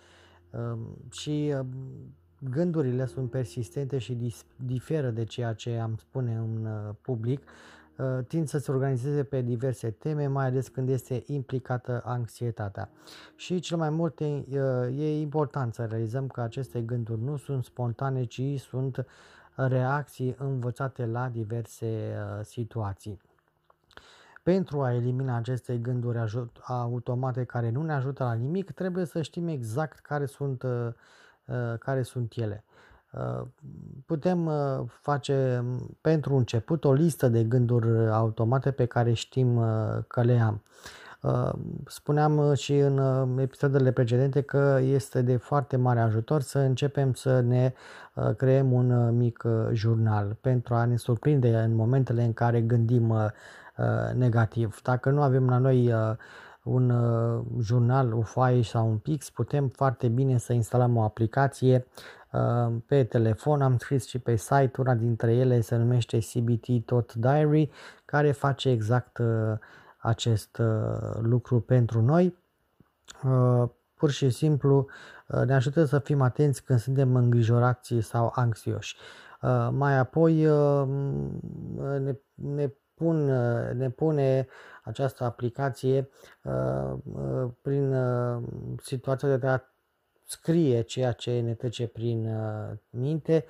Um, 0.50 0.98
și 1.12 1.54
um, 1.60 1.68
gândurile 2.50 3.06
sunt 3.06 3.30
persistente 3.30 3.98
și 3.98 4.34
diferă 4.56 5.10
de 5.10 5.24
ceea 5.24 5.54
ce 5.54 5.78
am 5.78 5.96
spune 5.98 6.36
în 6.36 6.68
public. 7.02 7.40
Uh, 7.40 7.46
tind 8.28 8.48
să 8.48 8.58
se 8.58 8.72
organizeze 8.72 9.24
pe 9.24 9.42
diverse 9.42 9.90
teme, 9.92 10.28
mai 10.28 10.46
ales 10.46 10.68
când 10.68 10.90
este 10.90 11.24
implicată 11.26 12.02
anxietatea. 12.06 12.90
Și 13.36 13.60
cel 13.60 13.78
mai 13.78 13.90
mult 13.90 14.20
uh, 14.20 14.44
e 14.98 15.20
important 15.20 15.74
să 15.74 15.86
realizăm 15.86 16.28
că 16.28 16.42
aceste 16.42 16.82
gânduri 16.82 17.22
nu 17.22 17.38
sunt 17.38 17.64
spontane, 17.64 18.24
ci 18.24 18.42
sunt 18.58 19.06
reacții 19.56 20.36
învățate 20.38 21.06
la 21.06 21.30
diverse 21.30 21.86
uh, 21.86 22.46
situații. 22.46 23.22
pentru 24.44 24.82
a 24.82 24.94
elimina 24.94 25.36
aceste 25.36 25.78
gânduri 25.78 26.50
automate 26.62 27.44
care 27.44 27.70
nu 27.70 27.82
ne 27.84 27.94
ajută 27.94 28.24
la 28.24 28.34
nimic, 28.34 28.72
trebuie 28.72 29.06
să 29.06 29.22
știm 29.22 29.48
exact 29.48 30.00
care 30.00 30.26
sunt, 30.26 30.64
uh, 30.64 30.88
uh, 31.46 31.78
care 31.80 32.02
sunt 32.02 32.34
ele. 32.36 32.64
Uh, 33.18 33.48
putem 34.06 34.50
face 35.02 35.64
pentru 36.02 36.36
început 36.36 36.84
o 36.84 36.94
listă 36.94 37.28
de 37.28 37.44
gânduri 37.44 38.10
automate 38.12 38.72
pe 38.72 38.86
care 38.86 39.14
știm 39.14 39.62
că 40.08 40.22
le 40.22 40.40
am. 40.40 40.62
Spuneam 41.88 42.54
și 42.54 42.78
în 42.78 43.00
episoadele 43.40 43.92
precedente 43.92 44.42
că 44.42 44.80
este 44.82 45.22
de 45.22 45.38
foarte 45.38 45.78
mare 45.78 46.00
ajutor 46.00 46.42
să 46.42 46.60
începem 46.60 47.14
să 47.14 47.40
ne 47.40 47.74
creăm 48.38 48.72
un 48.72 49.18
mic 49.18 49.44
jurnal 49.72 50.38
pentru 50.42 50.74
a 50.74 50.86
ne 50.86 50.96
surprinde 50.96 51.58
în 51.58 51.76
momentele 51.76 52.24
în 52.24 52.34
care 52.34 52.62
gândim 52.62 53.32
Uh, 53.78 54.14
negativ. 54.14 54.80
Dacă 54.84 55.10
nu 55.10 55.22
avem 55.22 55.50
la 55.50 55.58
noi 55.58 55.94
uh, 55.94 56.16
un 56.64 56.90
uh, 56.90 57.44
jurnal, 57.60 58.14
o 58.14 58.22
foaie 58.22 58.64
sau 58.64 58.90
un 58.90 58.98
pix, 58.98 59.30
putem 59.30 59.68
foarte 59.68 60.08
bine 60.08 60.38
să 60.38 60.54
instalăm 60.54 60.98
o 60.98 61.02
aplicație 61.02 61.86
pe 62.86 63.04
telefon. 63.04 63.62
Am 63.62 63.78
scris 63.78 64.08
și 64.08 64.20
pe 64.20 64.36
site, 64.36 64.72
una 64.78 64.94
dintre 64.94 65.34
ele 65.34 65.62
se 65.62 65.76
numește 65.76 66.18
CBT 66.18 66.86
Tot 66.86 67.14
Diary, 67.14 67.70
care 68.06 68.32
face 68.32 68.70
exact 68.70 69.22
acest 69.98 70.62
lucru 71.20 71.60
pentru 71.60 72.02
noi. 72.02 72.38
Pur 73.94 74.10
și 74.10 74.30
simplu 74.30 74.88
ne 75.46 75.54
ajută 75.54 75.86
să 75.86 76.00
fim 76.00 76.22
atenți 76.22 76.64
când 76.64 76.80
suntem 76.80 77.16
îngrijorați 77.16 78.00
sau 78.00 78.32
anxioși. 78.36 78.96
Mai 79.72 79.98
apoi 79.98 80.34
ne, 82.00 82.16
ne 82.34 82.72
pun, 82.96 83.26
ne 83.78 83.90
pune 83.90 84.48
această 84.86 85.24
aplicație 85.24 86.10
uh, 86.44 86.94
uh, 87.14 87.50
prin 87.62 87.94
uh, 87.94 88.44
situația 88.82 89.38
de 89.38 89.48
a 89.48 89.60
scrie 90.26 90.82
ceea 90.82 91.12
ce 91.12 91.40
ne 91.40 91.54
trece 91.54 91.88
prin 91.88 92.30
minte 92.90 93.46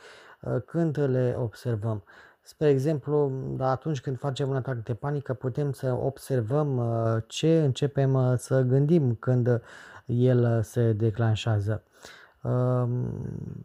când 0.66 0.98
le 0.98 1.36
observăm. 1.38 2.04
Spre 2.42 2.70
exemplu, 2.70 3.32
da, 3.56 3.70
atunci 3.70 4.02
când 4.02 4.18
facem 4.18 4.50
un 4.50 4.56
atac 4.56 4.84
de 4.84 4.94
panică, 4.94 5.34
putem 5.34 5.72
să 5.72 5.94
observăm 5.94 6.82
ce 7.28 7.64
începem 7.64 8.36
să 8.38 8.62
gândim 8.62 9.16
când 9.16 9.62
el 10.06 10.62
se 10.64 10.94
declanșează. 10.94 11.84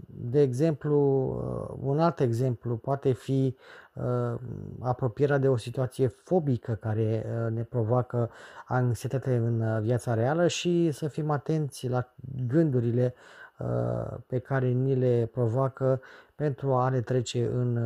De 0.06 0.40
exemplu, 0.40 0.98
un 1.82 2.00
alt 2.00 2.20
exemplu 2.20 2.76
poate 2.76 3.12
fi 3.12 3.56
apropierea 4.80 5.38
de 5.38 5.48
o 5.48 5.56
situație 5.56 6.06
fobică 6.06 6.72
care 6.72 7.26
ne 7.54 7.62
provoacă 7.62 8.30
anxietate 8.66 9.36
în 9.36 9.80
viața 9.82 10.14
reală 10.14 10.46
și 10.46 10.90
să 10.90 11.08
fim 11.08 11.30
atenți 11.30 11.88
la 11.88 12.14
gândurile 12.46 13.14
pe 14.26 14.38
care 14.38 14.68
ni 14.68 14.94
le 14.94 15.28
provoacă 15.32 16.00
pentru 16.34 16.74
a 16.74 16.88
le 16.88 17.00
trece 17.00 17.50
în, 17.54 17.76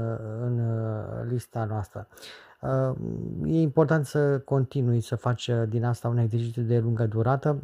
în 0.40 0.60
lista 1.28 1.64
noastră. 1.64 2.08
E 3.44 3.60
important 3.60 4.06
să 4.06 4.38
continui 4.38 5.00
să 5.00 5.16
faci 5.16 5.50
din 5.68 5.84
asta 5.84 6.08
un 6.08 6.18
exercițiu 6.18 6.62
de 6.62 6.78
lungă 6.78 7.06
durată 7.06 7.60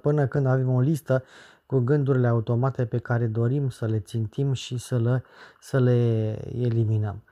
până 0.00 0.26
când 0.26 0.46
avem 0.46 0.74
o 0.74 0.80
listă 0.80 1.24
cu 1.66 1.78
gândurile 1.78 2.26
automate 2.26 2.84
pe 2.84 2.98
care 2.98 3.26
dorim 3.26 3.68
să 3.68 3.86
le 3.86 3.98
țintim 3.98 4.52
și 4.52 4.78
să 4.78 4.98
le, 4.98 5.22
să 5.60 5.78
le 5.78 6.38
eliminăm. 6.62 7.22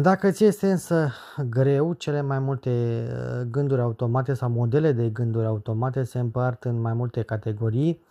Dacă 0.00 0.30
ți 0.30 0.44
este 0.44 0.70
însă 0.70 1.10
greu, 1.48 1.92
cele 1.92 2.20
mai 2.20 2.38
multe 2.38 2.70
uh, 2.70 3.46
gânduri 3.50 3.80
automate 3.80 4.34
sau 4.34 4.50
modele 4.50 4.92
de 4.92 5.08
gânduri 5.08 5.46
automate 5.46 6.02
se 6.02 6.18
împart 6.18 6.64
în 6.64 6.80
mai 6.80 6.92
multe 6.92 7.22
categorii 7.22 8.02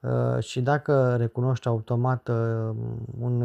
uh, 0.00 0.42
și 0.42 0.60
dacă 0.60 1.16
recunoști 1.18 1.68
automat 1.68 2.28
uh, 2.28 2.76
un, 3.20 3.40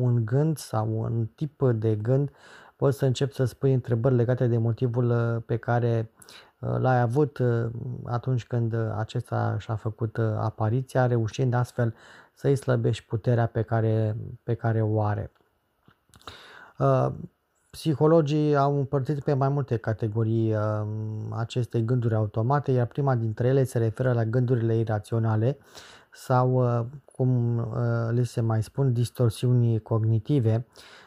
un 0.00 0.24
gând 0.24 0.56
sau 0.56 1.00
un 1.00 1.26
tip 1.34 1.62
de 1.74 1.94
gând, 1.94 2.30
poți 2.76 2.98
să 2.98 3.04
începi 3.06 3.34
să 3.34 3.44
spui 3.44 3.72
întrebări 3.72 4.14
legate 4.14 4.46
de 4.46 4.58
motivul 4.58 5.40
pe 5.46 5.56
care 5.56 6.10
l-ai 6.58 7.00
avut 7.00 7.38
atunci 8.04 8.46
când 8.46 8.74
acesta 8.96 9.56
și-a 9.58 9.74
făcut 9.74 10.18
apariția, 10.18 11.06
reușind 11.06 11.54
astfel 11.54 11.94
să-i 12.34 12.56
slăbești 12.56 13.04
puterea 13.04 13.46
pe 13.46 13.62
care, 13.62 14.16
pe 14.42 14.54
care 14.54 14.82
o 14.82 15.02
are. 15.02 15.32
Psihologii 17.70 18.56
au 18.56 18.78
împărțit 18.78 19.22
pe 19.22 19.32
mai 19.32 19.48
multe 19.48 19.76
categorii 19.76 20.54
aceste 21.30 21.80
gânduri 21.80 22.14
automate, 22.14 22.72
iar 22.72 22.86
prima 22.86 23.14
dintre 23.14 23.48
ele 23.48 23.64
se 23.64 23.78
referă 23.78 24.12
la 24.12 24.24
gândurile 24.24 24.76
iraționale 24.76 25.58
sau, 26.12 26.64
cum 27.04 27.60
le 28.10 28.22
se 28.22 28.40
mai 28.40 28.62
spun, 28.62 28.92
distorsiuni 28.92 29.80
cognitive. 29.80 30.66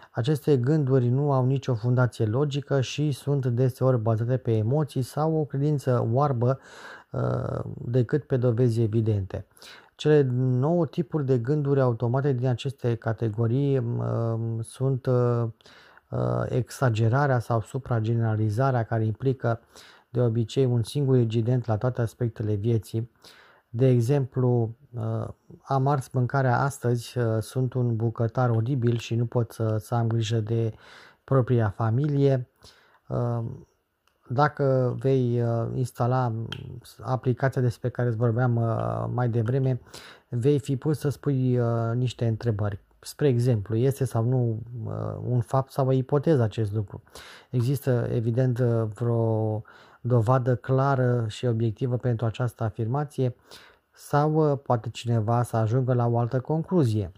Aceste 0.10 0.58
gânduri 0.58 1.08
nu 1.08 1.32
au 1.32 1.46
nicio 1.46 1.76
fundație 1.76 2.26
logică 2.26 2.82
și 2.82 3.12
sunt 3.12 3.46
deseori 3.46 3.98
bazate 3.98 4.38
pe 4.38 4.52
emoții 4.52 5.02
sau 5.02 5.36
o 5.36 5.46
credință 5.46 6.08
oarbă 6.12 6.60
decât 7.78 8.24
pe 8.24 8.38
dovezi 8.38 8.82
evidente. 8.82 9.46
Cele 9.96 10.22
nouă 10.32 10.86
tipuri 10.86 11.26
de 11.26 11.38
gânduri 11.38 11.82
automate 11.82 12.34
din 12.34 12.48
aceste 12.48 12.96
categorii 12.96 13.78
uh, 13.78 13.84
sunt 14.62 15.06
uh, 15.06 15.48
exagerarea 16.46 17.40
sau 17.40 17.62
suprageneralizarea 17.62 18.84
care 18.84 19.06
implică 19.06 19.60
de 20.10 20.22
obicei 20.22 20.66
un 20.66 20.84
singur 20.84 21.18
incident 21.18 21.66
la 21.66 21.78
toate 21.78 22.02
aspectele 22.02 22.54
vieții. 22.54 23.12
De 23.70 23.88
exemplu, 23.88 24.76
uh, 24.94 25.28
am 25.62 25.88
ars 25.88 26.10
mâncarea 26.10 26.60
astăzi, 26.60 27.18
uh, 27.18 27.42
sunt 27.42 27.74
un 27.74 27.96
bucătar 27.96 28.50
oribil 28.50 28.98
și 28.98 29.16
nu 29.16 29.26
pot 29.26 29.52
să, 29.52 29.78
să 29.78 29.96
am 29.96 30.08
grijă 30.08 30.40
de 30.40 30.74
propria 31.24 31.70
familie. 31.70 32.50
Uh, 33.08 33.44
dacă 34.30 34.96
vei 35.00 35.42
uh, 35.42 35.68
instala 35.76 36.34
aplicația 37.02 37.62
despre 37.62 37.90
care 37.90 38.08
îți 38.08 38.18
vorbeam 38.18 38.56
uh, 38.56 39.06
mai 39.14 39.30
devreme, 39.30 39.82
vei 40.30 40.60
fi 40.60 40.78
pus 40.78 41.00
să 41.00 41.10
spui 41.10 41.60
uh, 41.60 41.68
niște 41.94 42.28
întrebări. 42.28 42.80
Spre 43.00 43.28
exemplu, 43.28 43.76
este 43.76 44.06
sau 44.06 44.24
nu 44.24 44.60
un 45.30 45.42
fapt 45.42 45.72
sau 45.72 45.88
o 45.88 45.92
ipoteză 45.92 46.42
acest 46.42 46.74
lucru? 46.74 47.04
Există 47.50 48.08
evident 48.12 48.60
vreo 48.60 49.64
dovadă 50.02 50.56
clară 50.56 51.26
și 51.28 51.46
obiectivă 51.46 51.98
pentru 51.98 52.26
această 52.26 52.64
afirmație 52.64 53.36
sau 53.92 54.58
poate 54.58 54.90
cineva 54.90 55.44
să 55.44 55.58
ajungă 55.58 55.94
la 55.94 56.08
o 56.08 56.20
altă 56.20 56.40
concluzie? 56.40 57.12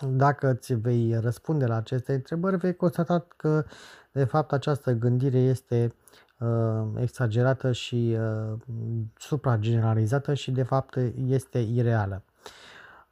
Dacă 0.00 0.50
îți 0.50 0.74
vei 0.74 1.18
răspunde 1.20 1.66
la 1.66 1.76
aceste 1.76 2.14
întrebări, 2.14 2.56
vei 2.56 2.74
constata 2.74 3.26
că 3.36 3.64
de 4.12 4.24
fapt 4.24 4.52
această 4.52 4.92
gândire 4.92 5.38
este 5.38 5.94
uh, 6.38 6.82
exagerată 6.96 7.72
și 7.72 8.16
uh, 8.18 8.58
suprageneralizată 9.16 10.34
și 10.34 10.50
de 10.50 10.62
fapt 10.62 10.96
este 11.26 11.58
ireală. 11.58 12.22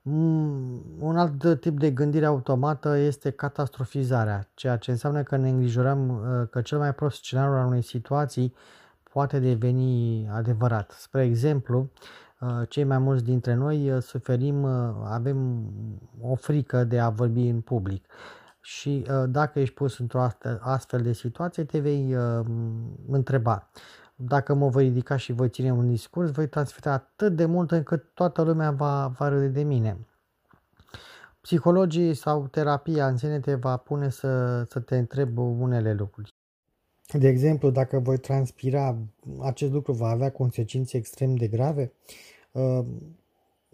Mm, 0.03 0.83
un 0.99 1.17
alt 1.17 1.61
tip 1.61 1.79
de 1.79 1.91
gândire 1.91 2.27
automată 2.27 2.97
este 2.97 3.31
catastrofizarea, 3.31 4.49
ceea 4.55 4.77
ce 4.77 4.91
înseamnă 4.91 5.23
că 5.23 5.37
ne 5.37 5.49
îngrijorăm 5.49 6.09
uh, 6.09 6.49
că 6.51 6.61
cel 6.61 6.79
mai 6.79 6.95
prost 6.95 7.17
scenariu 7.17 7.53
al 7.53 7.67
unei 7.67 7.83
situații 7.83 8.55
poate 9.03 9.39
deveni 9.39 10.29
adevărat. 10.29 10.91
Spre 10.91 11.25
exemplu, 11.25 11.91
uh, 12.41 12.49
cei 12.69 12.85
mai 12.85 12.99
mulți 12.99 13.25
dintre 13.25 13.55
noi 13.55 13.91
uh, 13.91 14.03
suferim, 14.03 14.65
avem 15.05 15.71
o 16.21 16.35
frică 16.35 16.85
de 16.85 16.99
a 16.99 17.09
vorbi 17.09 17.49
în 17.49 17.61
public 17.61 18.05
și 18.63 19.07
uh, 19.09 19.25
dacă 19.29 19.61
ești 19.61 19.75
pus 19.75 19.99
într-o 19.99 20.29
astfel 20.61 21.03
de 21.03 21.13
situație, 21.13 21.65
te 21.65 21.79
vei 21.79 22.15
uh, 22.15 22.47
întreba. 23.09 23.69
Dacă 24.15 24.55
mă 24.55 24.69
voi 24.69 24.85
ridica 24.85 25.17
și 25.17 25.33
voi 25.33 25.49
ține 25.49 25.73
un 25.73 25.89
discurs, 25.89 26.31
voi 26.31 26.49
transfera 26.49 26.93
atât 26.93 27.37
de 27.37 27.45
mult 27.45 27.71
încât 27.71 28.15
toată 28.15 28.43
lumea 28.43 28.71
va, 28.71 29.07
va 29.19 29.29
râde 29.29 29.49
de 29.49 29.63
mine. 29.63 30.07
Psihologii 31.41 32.15
sau 32.15 32.47
terapia 32.47 33.07
în 33.07 33.17
sine 33.17 33.41
te 33.41 33.55
va 33.55 33.77
pune 33.77 34.09
să, 34.09 34.63
să 34.69 34.81
te 34.81 34.97
întreb 34.97 35.39
unele 35.39 35.95
lucruri. 35.95 36.35
De 37.13 37.29
exemplu, 37.29 37.71
dacă 37.71 37.99
voi 37.99 38.19
transpira, 38.19 38.99
acest 39.41 39.73
lucru 39.73 39.93
va 39.93 40.09
avea 40.09 40.31
consecințe 40.31 40.97
extrem 40.97 41.35
de 41.35 41.49
grave. 41.49 41.93
Uh, 42.53 42.85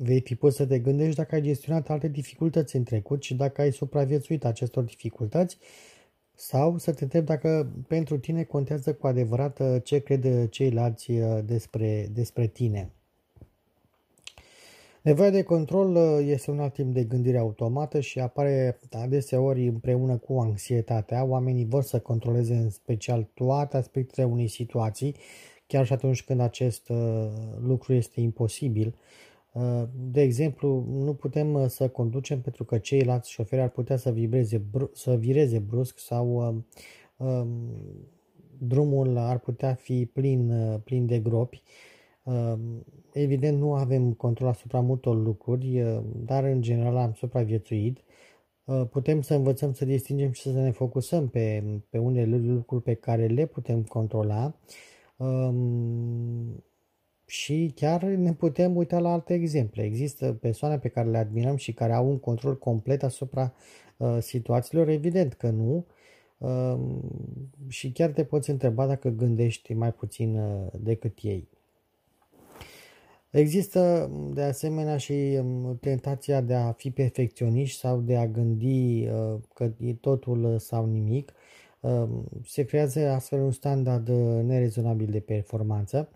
Vei 0.01 0.21
fi 0.21 0.35
pus 0.35 0.55
să 0.55 0.67
te 0.67 0.79
gândești 0.79 1.17
dacă 1.17 1.35
ai 1.35 1.41
gestionat 1.41 1.91
alte 1.91 2.09
dificultăți 2.09 2.77
în 2.77 2.85
trecut 2.85 3.23
și 3.23 3.35
dacă 3.35 3.61
ai 3.61 3.73
supraviețuit 3.73 4.45
acestor 4.45 4.85
dificultăți 4.85 5.59
sau 6.41 6.79
să 6.79 6.93
te 6.93 7.03
întrebi 7.03 7.27
dacă 7.27 7.73
pentru 7.87 8.19
tine 8.19 8.43
contează 8.43 8.95
cu 8.95 9.07
adevărat 9.07 9.59
uh, 9.59 9.77
ce 9.83 9.99
cred 9.99 10.49
ceilalți 10.49 11.11
uh, 11.11 11.39
despre, 11.45 12.09
despre 12.13 12.47
tine. 12.47 12.91
Nevoia 15.03 15.31
de 15.31 15.43
control 15.43 15.95
uh, 15.95 16.27
este 16.27 16.51
un 16.51 16.61
alt 16.61 16.73
timp 16.73 16.95
de 16.95 17.05
gândire 17.05 17.39
automată 17.39 18.01
și 18.01 18.21
apare 18.21 18.79
adeseori 18.91 19.67
împreună 19.67 20.17
cu 20.17 20.39
anxietatea. 20.39 21.25
Oamenii 21.25 21.65
vor 21.65 21.83
să 21.83 21.99
controleze 21.99 22.55
în 22.55 22.71
special 22.71 23.29
toate 23.35 23.77
aspectele 23.77 24.27
unei 24.27 24.49
situații, 24.49 25.15
chiar 25.67 25.87
și 25.87 25.93
atunci 25.93 26.25
când 26.25 26.41
acest 26.41 26.89
uh, 26.89 27.29
lucru 27.61 27.95
este 27.95 28.21
imposibil. 28.21 28.95
Uh, 29.53 29.83
de 29.95 30.21
exemplu, 30.21 30.87
nu 30.89 31.15
putem 31.15 31.69
să 31.69 31.89
conducem 31.89 32.41
pentru 32.41 32.65
că 32.65 32.79
ceilalți 32.79 33.31
șoferi 33.31 33.63
ar 33.63 33.69
putea 33.69 33.97
să, 33.97 34.11
vibreze, 34.11 34.63
să 34.93 35.17
vireze 35.17 35.59
brusc 35.59 35.99
sau 35.99 36.57
um, 37.17 37.77
drumul 38.59 39.17
ar 39.17 39.39
putea 39.39 39.75
fi 39.75 40.07
plin, 40.07 40.53
plin 40.85 41.07
de 41.07 41.19
gropi. 41.19 41.63
Evident, 43.13 43.59
nu 43.59 43.75
avem 43.75 44.13
control 44.13 44.49
asupra 44.49 44.81
multor 44.81 45.17
lucruri, 45.17 45.81
uh, 45.83 46.01
dar 46.25 46.45
în 46.45 46.61
general 46.61 46.97
am 46.97 47.13
supraviețuit. 47.13 47.99
Uh, 48.65 48.83
putem 48.91 49.21
să 49.21 49.35
învățăm 49.35 49.73
să 49.73 49.85
distingem 49.85 50.31
și 50.31 50.41
să 50.43 50.61
ne 50.61 50.71
focusăm 50.71 51.29
pe, 51.29 51.65
pe 51.91 51.99
unele 51.99 52.37
lucruri 52.37 52.83
pe 52.83 52.95
care 52.95 53.27
le 53.27 53.47
putem 53.47 53.83
controla 53.83 54.55
um, 55.17 56.65
și 57.29 57.73
chiar 57.75 58.03
ne 58.03 58.33
putem 58.33 58.77
uita 58.77 58.99
la 58.99 59.13
alte 59.13 59.35
exemple. 59.35 59.83
Există 59.83 60.33
persoane 60.41 60.79
pe 60.79 60.89
care 60.89 61.09
le 61.09 61.19
admirăm 61.19 61.57
și 61.57 61.73
care 61.73 61.93
au 61.93 62.09
un 62.09 62.19
control 62.19 62.59
complet 62.59 63.03
asupra 63.03 63.53
uh, 63.97 64.17
situațiilor, 64.21 64.89
evident 64.89 65.33
că 65.33 65.51
nu. 65.51 65.87
Um, 66.39 67.01
și 67.69 67.93
chiar 67.93 68.11
te 68.11 68.25
poți 68.25 68.51
întreba 68.51 68.87
dacă 68.87 69.09
gândești 69.09 69.73
mai 69.73 69.93
puțin 69.93 70.41
decât 70.81 71.19
ei. 71.23 71.49
Există 73.31 74.11
de 74.35 74.43
asemenea 74.43 74.97
și 74.97 75.39
um, 75.43 75.79
tentația 75.81 76.41
de 76.41 76.55
a 76.55 76.73
fi 76.73 76.91
perfecționiști 76.91 77.79
sau 77.79 78.01
de 78.01 78.17
a 78.17 78.27
gândi 78.27 79.09
uh, 79.09 79.41
că 79.55 79.71
e 79.79 79.93
totul 79.95 80.59
sau 80.59 80.87
nimic. 80.87 81.33
Um, 81.81 82.29
se 82.45 82.65
creează 82.65 83.09
astfel 83.09 83.41
un 83.41 83.51
standard 83.51 84.09
uh, 84.09 84.43
nerezonabil 84.43 85.07
de 85.11 85.21
performanță. 85.21 86.09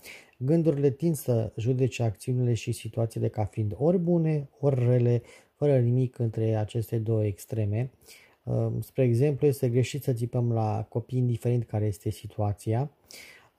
Gândurile 0.44 0.90
tind 0.90 1.14
să 1.14 1.52
judece 1.56 2.02
acțiunile 2.02 2.54
și 2.54 2.72
situațiile 2.72 3.28
ca 3.28 3.44
fiind 3.44 3.74
ori 3.76 3.98
bune, 3.98 4.48
ori 4.60 4.84
rele, 4.84 5.22
fără 5.54 5.78
nimic 5.78 6.18
între 6.18 6.54
aceste 6.54 6.98
două 6.98 7.24
extreme. 7.24 7.90
Um, 8.42 8.80
spre 8.80 9.02
exemplu, 9.02 9.46
este 9.46 9.68
greșit 9.68 10.02
să 10.02 10.12
țipăm 10.12 10.52
la 10.52 10.86
copii 10.88 11.18
indiferent 11.18 11.64
care 11.64 11.86
este 11.86 12.10
situația. 12.10 12.90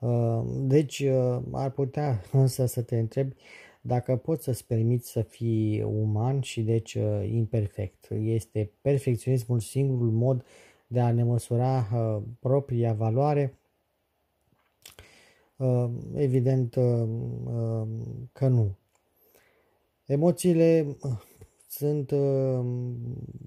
Ehm, 0.02 0.68
deci 0.68 1.00
ehm, 1.00 1.48
ar 1.52 1.70
putea 1.70 2.22
însă 2.32 2.66
să 2.66 2.82
te 2.82 2.98
întrebi 2.98 3.36
dacă 3.82 4.16
poți 4.16 4.44
să-ți 4.44 4.68
permiți 4.68 5.12
să 5.12 5.22
fii 5.22 5.82
uman 5.82 6.42
și 6.42 6.62
deci 6.62 6.94
ehm, 6.94 7.24
imperfect. 7.24 8.08
Este 8.12 8.72
perfecționismul 8.82 9.60
singurul 9.60 10.12
mod 10.12 10.46
de 10.88 11.00
a 11.00 11.12
ne 11.12 11.24
măsura 11.24 11.88
propria 12.40 12.94
valoare? 12.94 13.58
Evident 16.14 16.74
că 18.32 18.48
nu. 18.48 18.78
Emoțiile 20.06 20.98
sunt 21.68 22.12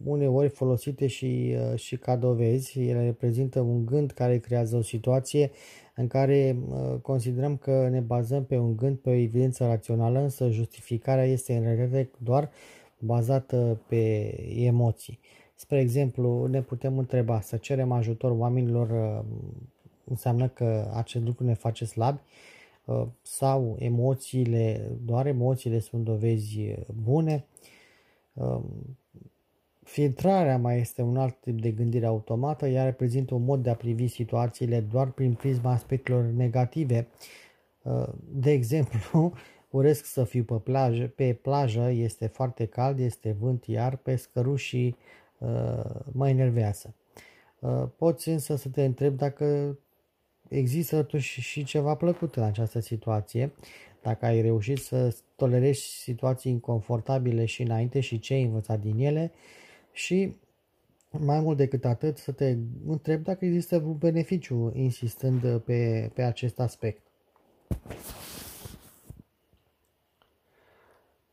uneori 0.04 0.48
folosite 0.48 1.06
și, 1.06 1.56
și 1.74 1.96
ca 1.96 2.16
dovezi. 2.16 2.80
Ele 2.80 3.04
reprezintă 3.04 3.60
un 3.60 3.84
gând 3.86 4.10
care 4.10 4.38
creează 4.38 4.76
o 4.76 4.82
situație 4.82 5.50
în 5.94 6.06
care 6.06 6.58
considerăm 7.02 7.56
că 7.56 7.88
ne 7.88 8.00
bazăm 8.00 8.44
pe 8.44 8.56
un 8.56 8.76
gând, 8.76 8.98
pe 8.98 9.08
o 9.08 9.12
evidență 9.12 9.66
rațională, 9.66 10.18
însă 10.18 10.48
justificarea 10.50 11.24
este 11.24 11.56
în 11.56 11.62
realitate 11.62 12.10
doar 12.18 12.50
bazată 12.98 13.80
pe 13.88 14.34
emoții. 14.54 15.18
Spre 15.54 15.80
exemplu, 15.80 16.46
ne 16.46 16.62
putem 16.62 16.98
întreba 16.98 17.40
să 17.40 17.56
cerem 17.56 17.92
ajutor 17.92 18.30
oamenilor 18.30 19.24
înseamnă 20.08 20.48
că 20.48 20.90
acest 20.94 21.24
lucru 21.24 21.44
ne 21.44 21.54
face 21.54 21.84
slabi 21.84 22.20
sau 23.22 23.76
emoțiile, 23.78 24.90
doar 25.04 25.26
emoțiile 25.26 25.78
sunt 25.78 26.04
dovezi 26.04 26.74
bune. 27.02 27.46
Filtrarea 29.86 30.58
mai 30.58 30.80
este 30.80 31.02
un 31.02 31.16
alt 31.16 31.40
tip 31.40 31.60
de 31.60 31.70
gândire 31.70 32.06
automată, 32.06 32.68
ea 32.68 32.84
reprezintă 32.84 33.34
un 33.34 33.44
mod 33.44 33.62
de 33.62 33.70
a 33.70 33.74
privi 33.74 34.06
situațiile 34.06 34.80
doar 34.80 35.10
prin 35.10 35.34
prisma 35.34 35.70
aspectelor 35.70 36.24
negative. 36.24 37.08
Uh, 37.82 38.08
de 38.32 38.50
exemplu, 38.50 39.32
uresc 39.70 40.04
să 40.04 40.24
fiu 40.24 40.44
pe 40.44 40.54
plajă, 40.54 41.12
pe 41.16 41.32
plajă, 41.32 41.90
este 41.90 42.26
foarte 42.26 42.66
cald, 42.66 42.98
este 42.98 43.36
vânt, 43.40 43.64
iar 43.64 43.96
pescărușii 43.96 44.96
uh, 45.38 46.00
mă 46.12 46.28
enervează. 46.28 46.94
Uh, 47.58 47.84
poți 47.96 48.28
însă 48.28 48.56
să 48.56 48.68
te 48.68 48.84
întrebi 48.84 49.16
dacă 49.16 49.78
există 50.48 50.96
totuși 50.96 51.40
și 51.40 51.64
ceva 51.64 51.94
plăcut 51.94 52.34
în 52.36 52.42
această 52.42 52.80
situație, 52.80 53.52
dacă 54.02 54.24
ai 54.24 54.40
reușit 54.40 54.78
să 54.78 55.16
tolerezi 55.36 55.80
situații 55.80 56.52
inconfortabile 56.52 57.44
și 57.44 57.62
înainte 57.62 58.00
și 58.00 58.18
ce 58.18 58.34
ai 58.34 58.42
învățat 58.42 58.80
din 58.80 58.98
ele, 58.98 59.32
și 59.92 60.36
mai 61.10 61.40
mult 61.40 61.56
decât 61.56 61.84
atât 61.84 62.16
să 62.16 62.32
te 62.32 62.56
întreb 62.86 63.22
dacă 63.22 63.44
există 63.44 63.76
un 63.76 63.96
beneficiu 63.96 64.72
insistând 64.74 65.58
pe, 65.58 66.10
pe 66.14 66.22
acest 66.22 66.60
aspect. 66.60 67.02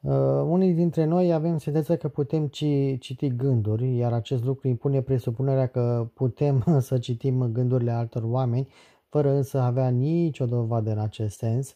Uh, 0.03 0.11
unii 0.45 0.73
dintre 0.73 1.05
noi 1.05 1.33
avem 1.33 1.57
senzația 1.57 1.95
că 1.97 2.07
putem 2.07 2.47
ci, 2.47 2.65
citi 2.99 3.35
gânduri, 3.35 3.95
iar 3.95 4.13
acest 4.13 4.43
lucru 4.43 4.67
impune 4.67 5.01
presupunerea 5.01 5.67
că 5.67 6.07
putem 6.13 6.63
să 6.79 6.97
citim 6.97 7.51
gândurile 7.51 7.91
altor 7.91 8.23
oameni, 8.25 8.67
fără 9.13 9.29
însă 9.29 9.59
avea 9.59 9.89
nicio 9.89 10.45
dovadă 10.45 10.91
în 10.91 10.99
acest 10.99 11.37
sens. 11.37 11.75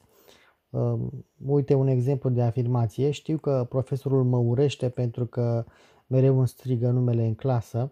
Uh, 0.70 1.00
uite 1.46 1.74
un 1.74 1.88
exemplu 1.88 2.30
de 2.30 2.42
afirmație. 2.42 3.12
Știu 3.12 3.38
că 3.38 3.66
profesorul 3.70 4.24
mă 4.24 4.38
urește 4.38 4.90
pentru 4.90 5.26
că 5.26 5.66
mereu 6.08 6.38
îmi 6.38 6.48
strigă 6.48 6.90
numele 6.90 7.26
în 7.26 7.36
clasă, 7.36 7.92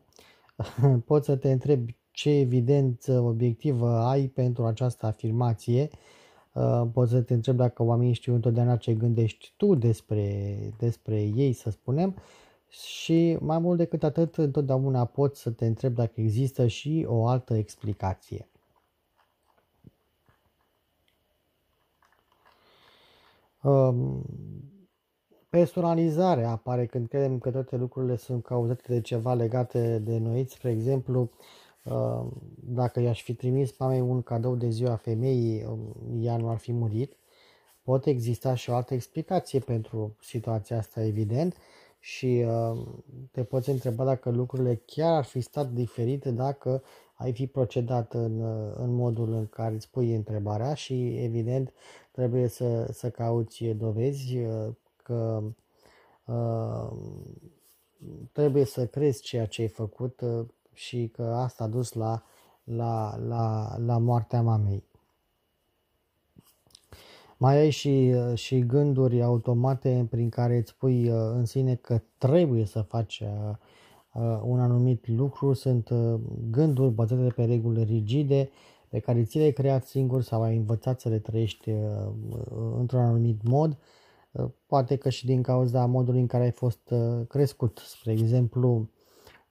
poți 1.06 1.26
să 1.26 1.36
te 1.36 1.52
întrebi 1.52 1.96
ce 2.12 2.30
evidență 2.30 3.20
obiectivă 3.20 3.90
ai 3.90 4.28
pentru 4.28 4.66
această 4.66 5.06
afirmație, 5.06 5.90
uh, 6.54 6.84
poți 6.94 7.12
să 7.12 7.22
te 7.22 7.34
întrebi 7.34 7.58
dacă 7.58 7.84
oamenii 7.84 8.14
știu 8.14 8.34
întotdeauna 8.34 8.76
ce 8.76 8.94
gândești 8.94 9.54
tu 9.58 9.76
despre, 9.76 10.58
despre 10.78 11.22
ei, 11.22 11.54
să 11.54 11.70
spunem, 11.70 12.16
și 12.70 13.38
mai 13.40 13.60
mult 13.60 13.78
decât 13.78 14.04
atât, 14.04 14.36
întotdeauna 14.36 15.06
poți 15.06 15.42
să 15.42 15.50
te 15.50 15.66
întrebi 15.66 15.96
dacă 15.96 16.22
există 16.22 16.68
și 16.68 17.06
o 17.08 17.28
altă 17.28 17.54
explicație. 17.54 18.50
Um, 23.66 24.22
Personalizare 25.50 26.44
apare 26.44 26.86
când 26.86 27.08
credem 27.08 27.40
că 27.40 27.52
toate 27.52 27.76
lucrurile 27.76 28.16
sunt 28.16 28.44
cauzate 28.44 28.84
de 28.88 29.02
ceva 29.02 29.34
legate 29.34 30.00
de 30.00 30.18
noi. 30.18 30.46
Spre 30.50 30.72
exemplu, 30.72 31.32
uh, 31.84 32.26
dacă 32.56 33.00
i-aș 33.00 33.24
fi 33.24 33.34
trimis 33.34 33.78
mamei 33.78 34.00
un 34.00 34.22
cadou 34.22 34.56
de 34.56 34.70
ziua 34.70 34.96
femeii, 34.96 35.64
um, 35.64 35.96
ea 36.22 36.38
nu 36.38 36.50
ar 36.50 36.58
fi 36.58 36.72
murit. 36.72 37.18
Pot 37.84 38.06
exista 38.06 38.56
și 38.56 38.70
o 38.70 38.76
altă 38.76 38.94
explicație 38.94 39.60
pentru 39.60 40.16
situația 40.22 40.78
asta, 40.78 41.04
evident, 41.04 41.56
și 42.00 42.46
uh, 42.48 42.86
te 43.32 43.44
poți 43.44 43.70
întreba 43.70 44.04
dacă 44.04 44.30
lucrurile 44.30 44.82
chiar 44.86 45.14
ar 45.14 45.24
fi 45.24 45.42
stat 45.42 45.72
diferite 45.72 46.32
dacă 46.32 46.84
ai 47.16 47.34
fi 47.34 47.48
procedat 47.48 48.14
în, 48.14 48.40
uh, 48.40 48.74
în 48.78 48.94
modul 48.94 49.34
în 49.34 49.48
care 49.48 49.74
îți 49.74 49.90
pui 49.90 50.16
întrebarea 50.16 50.74
și, 50.74 51.18
evident, 51.18 51.74
trebuie 52.16 52.48
să, 52.48 52.90
să 52.92 53.10
cauți 53.10 53.64
dovezi 53.64 54.38
că 55.04 55.44
uh, 56.26 56.92
trebuie 58.32 58.66
să 58.66 58.86
crezi 58.86 59.22
ceea 59.22 59.46
ce 59.46 59.62
ai 59.62 59.68
făcut 59.68 60.22
uh, 60.22 60.46
și 60.74 61.12
că 61.14 61.24
asta 61.24 61.64
a 61.64 61.68
dus 61.68 61.94
la, 61.94 62.24
la, 62.64 63.18
la, 63.28 63.76
la 63.86 63.98
moartea 63.98 64.42
mamei. 64.42 64.84
Mai 67.38 67.58
ai 67.58 67.70
și, 67.70 68.14
uh, 68.16 68.38
și 68.38 68.60
gânduri 68.60 69.22
automate 69.22 70.08
prin 70.10 70.30
care 70.30 70.58
îți 70.58 70.70
spui 70.70 71.10
uh, 71.10 71.18
în 71.34 71.46
sine 71.46 71.76
că 71.76 72.02
trebuie 72.18 72.66
să 72.66 72.82
faci 72.82 73.24
un 74.42 74.60
anumit 74.60 75.08
lucru. 75.08 75.54
Sunt 75.54 75.90
gânduri 76.52 76.94
bazate 76.94 77.28
pe 77.36 77.46
reguli 77.46 77.84
rigide 77.84 78.50
pe 78.96 79.02
care 79.02 79.24
ți 79.24 79.38
le-ai 79.38 79.52
creat 79.52 79.86
singur 79.86 80.22
sau 80.22 80.42
ai 80.42 80.56
învățat 80.56 81.00
să 81.00 81.10
le 81.10 81.20
trăiești 81.20 81.72
într-un 82.78 83.00
anumit 83.00 83.44
mod 83.44 83.78
poate 84.66 84.96
că 84.96 85.10
și 85.10 85.26
din 85.26 85.42
cauza 85.42 85.86
modului 85.86 86.20
în 86.20 86.28
care 86.28 86.44
ai 86.44 86.52
fost 86.52 86.90
uh, 86.90 87.28
crescut. 87.28 87.78
Spre 87.78 88.12
exemplu, 88.12 88.90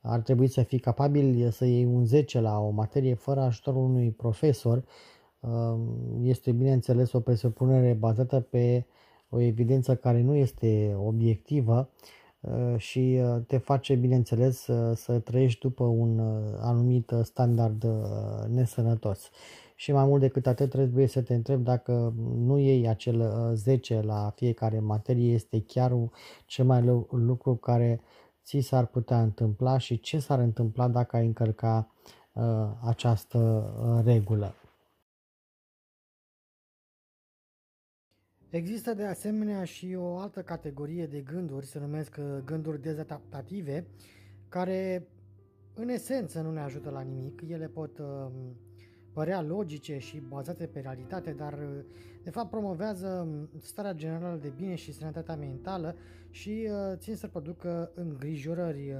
ar 0.00 0.20
trebui 0.20 0.46
să 0.46 0.62
fii 0.62 0.78
capabil 0.78 1.50
să 1.50 1.64
iei 1.64 1.84
un 1.84 2.04
10 2.04 2.40
la 2.40 2.58
o 2.58 2.70
materie 2.70 3.14
fără 3.14 3.40
ajutorul 3.40 3.82
unui 3.82 4.10
profesor. 4.10 4.84
Um, 5.40 6.18
este 6.22 6.52
bineînțeles 6.52 7.12
o 7.12 7.20
presupunere 7.20 7.92
bazată 7.92 8.40
pe 8.40 8.86
o 9.28 9.40
evidență 9.40 9.96
care 9.96 10.20
nu 10.20 10.34
este 10.34 10.96
obiectivă 10.98 11.90
și 12.76 13.20
te 13.46 13.56
face, 13.58 13.94
bineînțeles, 13.94 14.58
să, 14.58 14.92
să 14.92 15.18
trăiești 15.18 15.60
după 15.60 15.84
un 15.84 16.20
anumit 16.60 17.12
standard 17.22 17.86
nesănătos. 18.48 19.30
Și 19.74 19.92
mai 19.92 20.04
mult 20.04 20.20
decât 20.20 20.46
atât 20.46 20.70
trebuie 20.70 21.06
să 21.06 21.22
te 21.22 21.34
întrebi 21.34 21.62
dacă 21.62 22.14
nu 22.36 22.58
iei 22.58 22.88
acel 22.88 23.50
10 23.54 24.00
la 24.00 24.32
fiecare 24.36 24.78
materie 24.78 25.32
este 25.32 25.64
chiar 25.66 25.92
cel 26.46 26.64
mai 26.64 26.82
lucru 27.10 27.54
care 27.54 28.00
ți 28.44 28.60
s-ar 28.60 28.86
putea 28.86 29.22
întâmpla 29.22 29.78
și 29.78 30.00
ce 30.00 30.18
s-ar 30.18 30.38
întâmpla 30.38 30.88
dacă 30.88 31.16
ai 31.16 31.26
încălca 31.26 31.88
uh, 32.32 32.42
această 32.84 33.38
uh, 33.38 34.04
regulă. 34.04 34.54
Există 38.54 38.94
de 38.94 39.04
asemenea 39.04 39.64
și 39.64 39.94
o 39.98 40.16
altă 40.16 40.42
categorie 40.42 41.06
de 41.06 41.20
gânduri, 41.20 41.66
se 41.66 41.78
numesc 41.78 42.16
uh, 42.18 42.42
gânduri 42.44 42.82
dezadaptative, 42.82 43.86
care 44.48 45.08
în 45.74 45.88
esență 45.88 46.40
nu 46.40 46.52
ne 46.52 46.60
ajută 46.60 46.90
la 46.90 47.00
nimic. 47.00 47.40
Ele 47.48 47.66
pot 47.66 47.98
uh, 47.98 48.26
părea 49.12 49.42
logice 49.42 49.98
și 49.98 50.22
bazate 50.28 50.66
pe 50.66 50.80
realitate, 50.80 51.30
dar 51.30 51.52
uh, 51.52 51.84
de 52.22 52.30
fapt 52.30 52.50
promovează 52.50 53.26
um, 53.28 53.48
starea 53.60 53.92
generală 53.92 54.38
de 54.42 54.52
bine 54.56 54.74
și 54.74 54.92
sănătatea 54.92 55.36
mentală 55.36 55.96
și 56.30 56.68
uh, 56.68 56.96
țin 56.96 57.16
să 57.16 57.26
producă 57.26 57.90
îngrijorări 57.94 58.90
uh, 58.92 58.98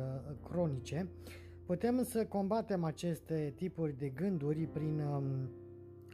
cronice. 0.50 1.08
Putem 1.66 2.02
să 2.04 2.26
combatem 2.26 2.84
aceste 2.84 3.52
tipuri 3.56 3.98
de 3.98 4.08
gânduri 4.08 4.66
prin 4.66 5.00
um, 5.00 5.50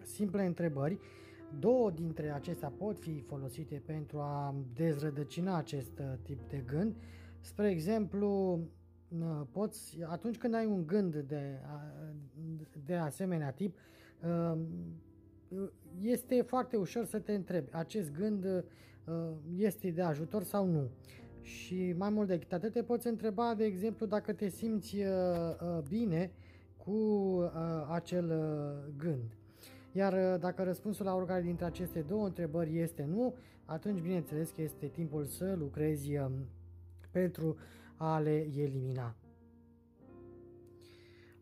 simple 0.03 0.47
întrebări. 0.47 0.99
Două 1.59 1.91
dintre 1.91 2.31
acestea 2.31 2.69
pot 2.69 2.99
fi 2.99 3.21
folosite 3.21 3.83
pentru 3.87 4.19
a 4.19 4.55
dezrădăcina 4.75 5.57
acest 5.57 6.03
tip 6.23 6.49
de 6.49 6.63
gând. 6.67 6.97
Spre 7.41 7.71
exemplu, 7.71 8.61
poți, 9.51 9.99
atunci 10.03 10.39
când 10.39 10.55
ai 10.55 10.67
un 10.67 10.87
gând 10.87 11.17
de, 11.17 11.61
de 12.85 12.95
asemenea 12.95 13.51
tip, 13.51 13.77
um, 14.25 14.67
este 16.01 16.43
foarte 16.43 16.77
ușor 16.77 17.05
să 17.05 17.19
te 17.19 17.33
întrebi, 17.33 17.69
acest 17.73 18.13
gând 18.13 18.45
uh, 18.45 18.63
este 19.57 19.91
de 19.91 20.03
ajutor 20.03 20.43
sau 20.43 20.67
nu. 20.67 20.91
Și 21.43 21.95
mai 21.99 22.11
mult 22.11 22.29
decât 22.29 22.53
atât 22.53 22.73
te 22.73 22.83
poți 22.83 23.07
întreba, 23.07 23.55
de 23.55 23.65
exemplu, 23.65 24.07
dacă 24.07 24.33
te 24.33 24.49
simți 24.49 24.97
uh, 24.97 25.05
uh, 25.05 25.83
bine 25.89 26.33
cu 26.77 26.93
acel 27.89 28.33
gând. 28.97 29.40
Iar 29.93 30.39
dacă 30.39 30.63
răspunsul 30.63 31.05
la 31.05 31.15
oricare 31.15 31.43
dintre 31.43 31.65
aceste 31.65 32.01
două 32.01 32.27
întrebări 32.27 32.79
este 32.79 33.05
nu, 33.05 33.35
atunci 33.65 34.01
bineînțeles 34.01 34.51
că 34.51 34.63
este 34.63 34.87
timpul 34.87 35.25
să 35.25 35.55
lucrezi 35.59 36.17
um, 36.17 36.33
pentru 37.11 37.57
a 37.97 38.19
le 38.19 38.47
elimina. 38.57 39.15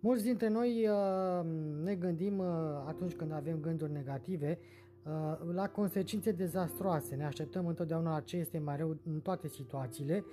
Mulți 0.00 0.24
dintre 0.24 0.48
noi 0.48 0.88
uh, 0.88 1.46
ne 1.82 1.94
gândim 1.94 2.38
uh, 2.38 2.46
atunci 2.86 3.14
când 3.14 3.32
avem 3.32 3.60
gânduri 3.60 3.92
negative 3.92 4.58
uh, 5.04 5.38
la 5.52 5.68
consecințe 5.68 6.32
dezastroase. 6.32 7.14
Ne 7.14 7.24
așteptăm 7.24 7.66
întotdeauna 7.66 8.12
la 8.12 8.20
ce 8.20 8.36
este 8.36 8.58
mai 8.58 8.76
rău 8.76 8.96
în 9.04 9.20
toate 9.20 9.48
situațiile. 9.48 10.24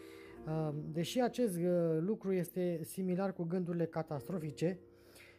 Deși 0.92 1.22
acest 1.22 1.58
lucru 2.00 2.34
este 2.34 2.80
similar 2.84 3.34
cu 3.34 3.44
gândurile 3.44 3.86
catastrofice, 3.86 4.80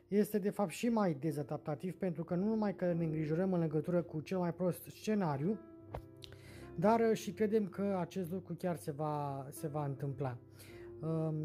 este 0.08 0.38
de 0.38 0.50
fapt 0.50 0.70
și 0.70 0.88
mai 0.88 1.16
dezadaptativ 1.20 1.94
pentru 1.94 2.24
că 2.24 2.34
nu 2.34 2.44
numai 2.44 2.74
că 2.74 2.92
ne 2.92 3.04
îngrijorăm 3.04 3.52
în 3.52 3.60
legătură 3.60 4.02
cu 4.02 4.20
cel 4.20 4.38
mai 4.38 4.52
prost 4.52 4.82
scenariu, 4.82 5.58
dar 6.74 7.14
și 7.14 7.32
credem 7.32 7.66
că 7.66 7.96
acest 8.00 8.32
lucru 8.32 8.54
chiar 8.54 8.76
se 8.76 8.90
va, 8.90 9.46
se 9.50 9.66
va 9.66 9.84
întâmpla. 9.84 10.36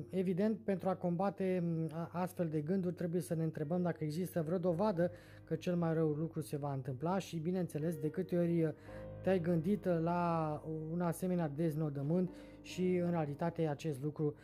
Evident, 0.10 0.58
pentru 0.58 0.90
a 0.90 0.96
combate 0.96 1.64
astfel 2.12 2.48
de 2.48 2.62
gânduri 2.62 2.96
trebuie 2.96 3.22
să 3.22 3.36
ne 3.36 3.44
întrebăm 3.44 3.82
dacă 3.82 4.04
există 4.04 4.42
vreo 4.42 4.58
dovadă 4.58 5.12
că 5.44 5.56
cel 5.56 5.76
mai 5.76 5.94
rău 5.94 6.10
lucru 6.10 6.42
se 6.42 6.58
va 6.58 6.74
întâmpla 6.74 7.18
și, 7.18 7.38
bineînțeles, 7.38 7.96
de 7.96 8.10
câte 8.10 8.38
ori 8.38 8.74
te-ai 9.22 9.40
gândit 9.40 9.86
la 9.86 10.62
un 10.92 11.02
asemenea 11.02 11.48
deznodământ 11.48 12.34
și, 12.62 12.96
în 12.96 13.10
realitate, 13.10 13.68
acest 13.68 14.04
lucru 14.04 14.36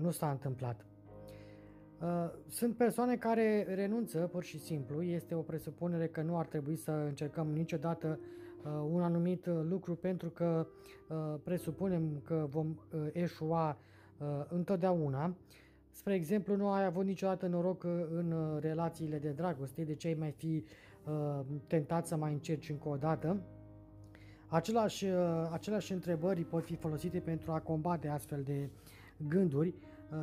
nu 0.00 0.10
s-a 0.10 0.30
întâmplat. 0.30 0.86
Sunt 2.48 2.76
persoane 2.76 3.16
care 3.16 3.66
renunță 3.74 4.18
pur 4.18 4.42
și 4.42 4.58
simplu, 4.58 5.02
este 5.02 5.34
o 5.34 5.40
presupunere 5.40 6.06
că 6.06 6.22
nu 6.22 6.38
ar 6.38 6.46
trebui 6.46 6.76
să 6.76 6.90
încercăm 6.90 7.46
niciodată 7.46 8.18
un 8.90 9.02
anumit 9.02 9.46
lucru 9.46 9.94
pentru 9.94 10.28
că 10.28 10.66
presupunem 11.44 12.20
că 12.24 12.46
vom 12.50 12.74
eșua 13.12 13.78
Uh, 14.22 14.44
întotdeauna. 14.48 15.34
Spre 15.90 16.14
exemplu, 16.14 16.56
nu 16.56 16.70
ai 16.70 16.84
avut 16.84 17.04
niciodată 17.04 17.46
noroc 17.46 17.82
uh, 17.82 17.90
în 18.10 18.32
uh, 18.32 18.60
relațiile 18.60 19.18
de 19.18 19.28
dragoste, 19.28 19.82
de 19.82 19.94
ce 19.94 20.06
ai 20.06 20.14
mai 20.14 20.30
fi 20.30 20.64
tentat 21.66 22.06
să 22.06 22.16
mai 22.16 22.32
încerci 22.32 22.68
încă 22.68 22.88
o 22.88 22.96
dată. 22.96 23.40
Același, 24.48 25.06
aceleași 25.50 25.92
întrebări 25.92 26.44
pot 26.44 26.64
fi 26.64 26.76
folosite 26.76 27.18
pentru 27.18 27.52
a 27.52 27.60
combate 27.60 28.08
astfel 28.08 28.42
de 28.42 28.68
gânduri. 29.28 29.74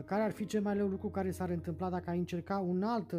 Care 0.06 0.22
ar 0.22 0.32
fi 0.32 0.46
cel 0.46 0.62
mai 0.62 0.78
rău 0.78 0.88
lucru 0.88 1.08
care 1.08 1.32
s-ar 1.32 1.50
întâmpla 1.50 1.90
dacă 1.90 2.10
ai 2.10 2.18
încerca 2.18 2.58
un 2.58 2.84
alt, 2.84 3.14
o, 3.14 3.18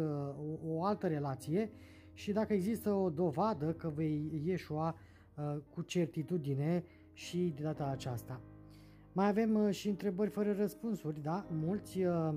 o 0.67 0.83
altă 0.83 1.07
relație 1.07 1.71
și 2.13 2.31
dacă 2.31 2.53
există 2.53 2.91
o 2.93 3.09
dovadă 3.09 3.73
că 3.73 3.91
vei 3.95 4.41
ieșua 4.45 4.95
cu 5.69 5.81
certitudine 5.81 6.83
și 7.13 7.53
de 7.55 7.63
data 7.63 7.85
aceasta. 7.85 8.41
Mai 9.13 9.27
avem 9.27 9.55
uh, 9.55 9.73
și 9.73 9.89
întrebări 9.89 10.29
fără 10.29 10.55
răspunsuri, 10.57 11.21
da? 11.21 11.45
Mulți 11.63 12.01
uh, 12.01 12.33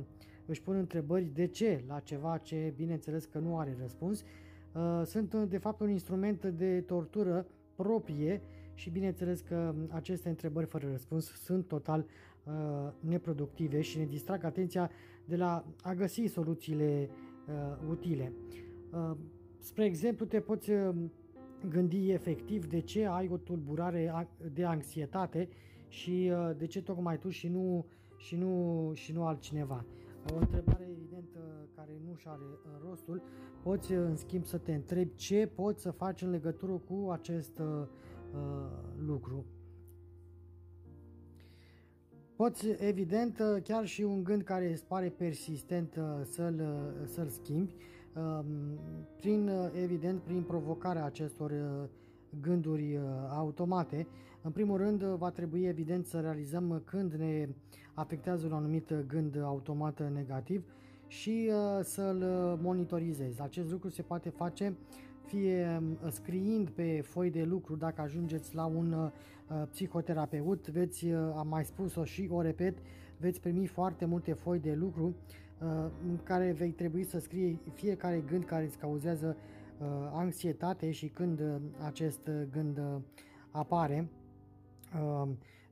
își 0.47 0.63
pun 0.63 0.77
întrebări 0.77 1.25
de 1.25 1.47
ce 1.47 1.85
la 1.89 2.01
ceva 2.01 2.39
ce 2.39 2.73
bineînțeles 2.77 3.25
că 3.25 3.39
nu 3.39 3.59
are 3.59 3.77
răspuns. 3.81 4.25
Uh, 4.73 5.03
sunt 5.05 5.35
de 5.35 5.59
fapt 5.59 5.81
un 5.81 5.91
instrument 5.91 6.45
de 6.45 6.81
tortură 6.81 7.47
proprie 7.75 8.41
și 8.75 8.91
bineînțeles 8.91 9.41
că 9.41 9.75
aceste 9.89 10.29
întrebări 10.29 10.67
fără 10.67 10.89
răspuns 10.91 11.25
sunt 11.25 11.67
total 11.67 12.07
uh, 12.45 12.93
neproductive 13.01 13.81
și 13.81 13.99
ne 13.99 14.05
distrag 14.05 14.45
atenția 14.45 14.91
de 15.25 15.37
la 15.37 15.65
a 15.83 15.95
găsi 15.95 16.25
soluțiile 16.25 17.11
uh, 17.49 17.89
utile. 17.91 18.33
Uh, 18.93 19.17
spre 19.59 19.85
exemplu, 19.85 20.27
te 20.27 20.41
poți 20.41 20.71
gândi 21.69 22.11
efectiv 22.11 22.67
de 22.67 22.81
ce 22.81 23.07
ai 23.07 23.29
o 23.33 23.37
tulburare 23.37 24.29
de 24.53 24.65
anxietate 24.65 25.49
și 25.89 26.33
uh, 26.33 26.57
de 26.57 26.67
ce 26.67 26.83
tocmai 26.83 27.19
tu 27.19 27.29
și 27.29 27.49
nu, 27.49 27.87
și 28.17 28.37
nu, 28.37 28.91
și 28.95 29.13
nu 29.13 29.25
altcineva. 29.25 29.85
O 30.33 30.37
întrebare 30.37 30.89
evidentă 30.91 31.69
care 31.75 32.01
nu 32.07 32.15
și 32.15 32.29
are 32.29 32.43
uh, 32.43 32.89
rostul, 32.89 33.23
poți 33.63 33.93
uh, 33.93 33.99
în 33.99 34.17
schimb 34.17 34.45
să 34.45 34.59
te 34.59 34.75
întrebi 34.75 35.15
ce 35.15 35.51
poți 35.55 35.83
să 35.83 35.91
faci 35.91 36.23
în 36.23 36.31
legătură 36.31 36.73
cu 36.73 37.11
acest 37.11 37.59
uh, 37.59 37.87
lucru. 39.07 39.45
Poți, 42.37 42.69
evident, 42.79 43.43
chiar 43.63 43.87
și 43.87 44.03
un 44.03 44.25
gând 44.25 44.43
care 44.43 44.71
îți 44.71 44.85
pare 44.85 45.09
persistent 45.09 45.99
să-l, 46.23 46.63
să-l 47.05 47.29
schimbi, 47.29 47.75
um, 48.15 48.47
prin, 49.17 49.51
evident, 49.83 50.21
prin 50.21 50.43
provocarea 50.43 51.05
acestor 51.05 51.53
gânduri 52.41 53.01
automate, 53.31 54.07
în 54.43 54.51
primul 54.51 54.77
rând, 54.79 55.03
va 55.03 55.31
trebui 55.31 55.65
evident 55.65 56.07
să 56.07 56.21
realizăm 56.21 56.83
când 56.85 57.13
ne 57.13 57.49
afectează 57.95 58.47
un 58.47 58.53
anumit 58.53 58.93
gând 59.07 59.43
automat 59.43 60.13
negativ 60.13 60.65
și 61.07 61.51
uh, 61.51 61.81
să-l 61.83 62.25
monitorizezi. 62.63 63.43
Acest 63.43 63.71
lucru 63.71 63.89
se 63.89 64.03
poate 64.03 64.29
face 64.29 64.77
fie 65.27 65.81
um, 65.81 66.11
scriind 66.11 66.71
pe 66.71 67.01
foi 67.01 67.31
de 67.31 67.43
lucru 67.43 67.77
dacă 67.77 68.01
ajungeți 68.01 68.55
la 68.55 68.65
un 68.65 68.93
uh, 68.93 69.11
psihoterapeut, 69.71 70.69
veți, 70.69 71.07
uh, 71.07 71.19
am 71.37 71.49
mai 71.49 71.65
spus-o 71.65 72.05
și 72.05 72.29
o 72.31 72.41
repet, 72.41 72.79
veți 73.17 73.41
primi 73.41 73.67
foarte 73.67 74.05
multe 74.05 74.33
foi 74.33 74.59
de 74.59 74.75
lucru 74.75 75.15
în 76.07 76.19
care 76.23 76.53
vei 76.53 76.71
trebui 76.71 77.05
să 77.05 77.19
scrie 77.19 77.59
fiecare 77.73 78.25
gând 78.27 78.45
care 78.45 78.65
îți 78.65 78.79
cauzează 78.79 79.37
anxietate 80.13 80.91
și 80.91 81.09
când 81.09 81.41
acest 81.85 82.31
gând 82.51 82.81
apare. 83.51 84.09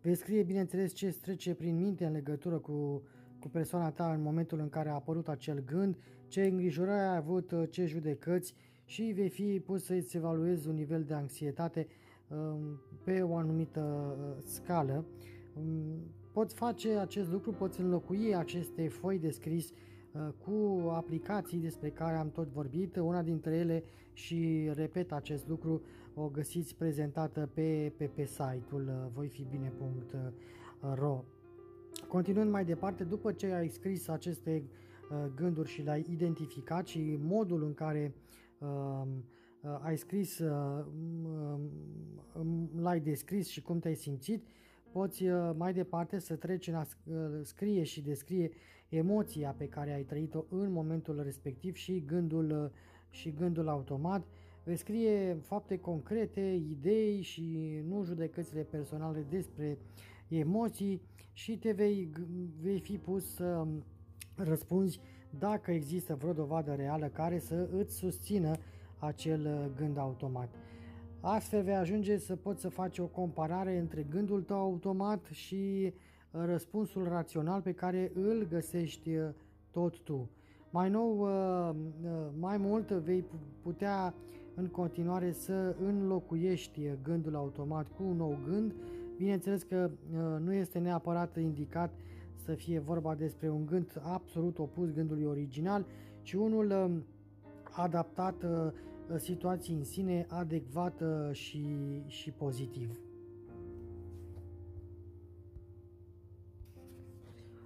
Vei 0.03 0.15
scrie, 0.15 0.43
bineînțeles, 0.43 0.93
ce 0.93 1.07
îți 1.07 1.21
trece 1.21 1.55
prin 1.55 1.77
minte 1.77 2.05
în 2.05 2.13
legătură 2.13 2.59
cu, 2.59 3.03
cu 3.41 3.49
persoana 3.49 3.91
ta 3.91 4.13
în 4.13 4.23
momentul 4.23 4.61
în 4.61 4.69
care 4.69 4.89
a 4.89 4.95
apărut 4.95 5.29
acel 5.29 5.65
gând, 5.65 5.97
ce 6.29 6.43
îngrijorări 6.43 7.01
ai 7.01 7.17
avut, 7.17 7.53
ce 7.71 7.87
judecăți 7.87 8.55
și 8.93 9.03
vei 9.03 9.29
fi 9.29 9.63
pus 9.65 9.85
să-ți 9.85 10.17
evaluezi 10.17 10.69
un 10.69 10.75
nivel 10.75 11.03
de 11.03 11.15
anxietate 11.15 11.87
um, 12.29 12.81
pe 13.05 13.23
o 13.23 13.37
anumită 13.37 13.81
uh, 13.81 14.43
scală. 14.45 15.05
Um, 15.55 15.65
poți 16.33 16.55
face 16.55 16.89
acest 16.89 17.31
lucru, 17.31 17.53
poți 17.53 17.81
înlocui 17.81 18.35
aceste 18.35 18.89
foi 18.89 19.19
de 19.19 19.31
scris 19.31 19.73
cu 20.45 20.89
aplicații 20.89 21.59
despre 21.59 21.91
care 21.91 22.17
am 22.17 22.31
tot 22.31 22.49
vorbit. 22.49 22.97
Una 22.97 23.23
dintre 23.23 23.57
ele 23.57 23.85
și 24.13 24.71
repet 24.75 25.13
acest 25.13 25.49
lucru, 25.49 25.83
o 26.15 26.29
găsiți 26.29 26.77
prezentată 26.77 27.51
pe, 27.55 27.93
pe, 27.97 28.11
pe 28.15 28.25
site-ul 28.25 29.11
voifibine.ro 29.15 31.25
Continuând 32.09 32.51
mai 32.51 32.65
departe, 32.65 33.05
după 33.05 33.33
ce 33.33 33.47
ai 33.47 33.69
scris 33.69 34.09
aceste 34.09 34.65
gânduri 35.35 35.69
și 35.69 35.83
le-ai 35.83 36.07
identificat 36.11 36.87
și 36.87 37.19
modul 37.21 37.65
în 37.65 37.75
care 37.75 38.15
uh, 38.15 38.17
Uh, 38.17 38.21
ai 39.81 39.97
scris, 39.97 40.39
uh, 40.39 40.85
l-ai 42.77 43.01
descris 43.01 43.49
și 43.49 43.63
cum 43.63 43.79
te-ai 43.79 43.95
simțit, 43.95 44.47
poți 44.93 45.27
uh, 45.27 45.51
mai 45.57 45.73
departe 45.73 46.19
să 46.19 46.37
treci 46.37 46.67
în 46.67 46.75
a 46.75 46.87
scrie 47.43 47.83
și 47.83 48.01
descrie 48.01 48.51
emoția 48.89 49.55
pe 49.59 49.69
care 49.69 49.93
ai 49.93 50.03
trăit-o 50.03 50.45
în 50.49 50.73
momentul 50.73 51.23
respectiv 51.23 51.75
și 51.75 52.05
gândul, 52.07 52.73
și 53.11 53.31
gândul 53.31 53.69
automat. 53.69 54.27
Vei 54.65 54.77
scrie 54.77 55.35
fapte 55.35 55.79
concrete, 55.79 56.63
idei 56.71 57.21
și 57.21 57.79
nu 57.89 58.03
judecățile 58.03 58.63
personale 58.63 59.27
despre 59.31 59.79
emoții 60.29 61.03
și 61.33 61.59
te 61.59 61.73
vei, 61.73 62.11
vei 62.61 62.81
fi 62.81 62.99
pus 62.99 63.35
să 63.35 63.67
răspunzi 64.37 65.01
dacă 65.39 65.71
există 65.71 66.15
vreo 66.15 66.33
dovadă 66.33 66.75
reală 66.75 67.07
care 67.07 67.39
să 67.39 67.69
îți 67.77 67.97
susțină 67.97 68.57
acel 68.99 69.41
uh, 69.47 69.77
gând 69.77 69.99
automat. 69.99 70.49
Astfel 71.21 71.63
vei 71.63 71.75
ajunge 71.75 72.19
să 72.19 72.37
poți 72.37 72.61
să 72.61 72.69
faci 72.69 72.99
o 72.99 73.07
comparare 73.07 73.79
între 73.79 74.07
gândul 74.11 74.43
tău 74.43 74.57
automat 74.57 75.25
și 75.31 75.93
uh, 75.93 76.43
răspunsul 76.45 77.09
rațional 77.09 77.61
pe 77.61 77.73
care 77.73 78.13
îl 78.15 78.47
găsești 78.51 79.17
uh, 79.17 79.29
tot 79.71 80.01
tu. 80.01 80.31
Mai 80.71 80.91
nou, 80.91 81.29
mai 82.39 82.57
mult 82.57 82.91
vei 82.91 83.25
putea 83.63 84.15
în 84.55 84.67
continuare 84.67 85.33
să 85.33 85.77
înlocuiești 85.81 86.81
gândul 87.03 87.37
automat 87.37 87.87
cu 87.97 88.03
un 88.03 88.17
nou 88.17 88.39
gând. 88.49 88.75
Bineînțeles 89.17 89.63
că 89.63 89.91
nu 90.45 90.53
este 90.53 90.79
neapărat 90.79 91.37
indicat 91.37 91.91
să 92.45 92.55
fie 92.55 92.79
vorba 92.79 93.15
despre 93.15 93.51
un 93.51 93.67
gând 93.67 94.01
absolut 94.03 94.59
opus 94.59 94.91
gândului 94.93 95.25
original, 95.25 95.87
ci 96.23 96.33
unul 96.33 97.03
adaptat 97.71 98.45
situații 99.17 99.75
în 99.75 99.85
sine 99.85 100.27
adecvată 100.29 101.31
și, 101.33 101.67
și 102.07 102.31
pozitiv. 102.31 103.01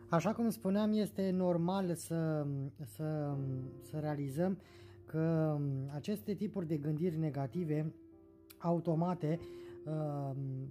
Așa 0.09 0.33
cum 0.33 0.51
spuneam, 0.51 0.93
este 0.93 1.31
normal 1.31 1.95
să, 1.95 2.47
să, 2.85 3.37
să 3.81 3.99
realizăm 3.99 4.59
că 5.07 5.57
aceste 5.95 6.35
tipuri 6.35 6.67
de 6.67 6.77
gândiri 6.77 7.19
negative 7.19 7.93
automate 8.59 9.39
uh, 9.41 9.66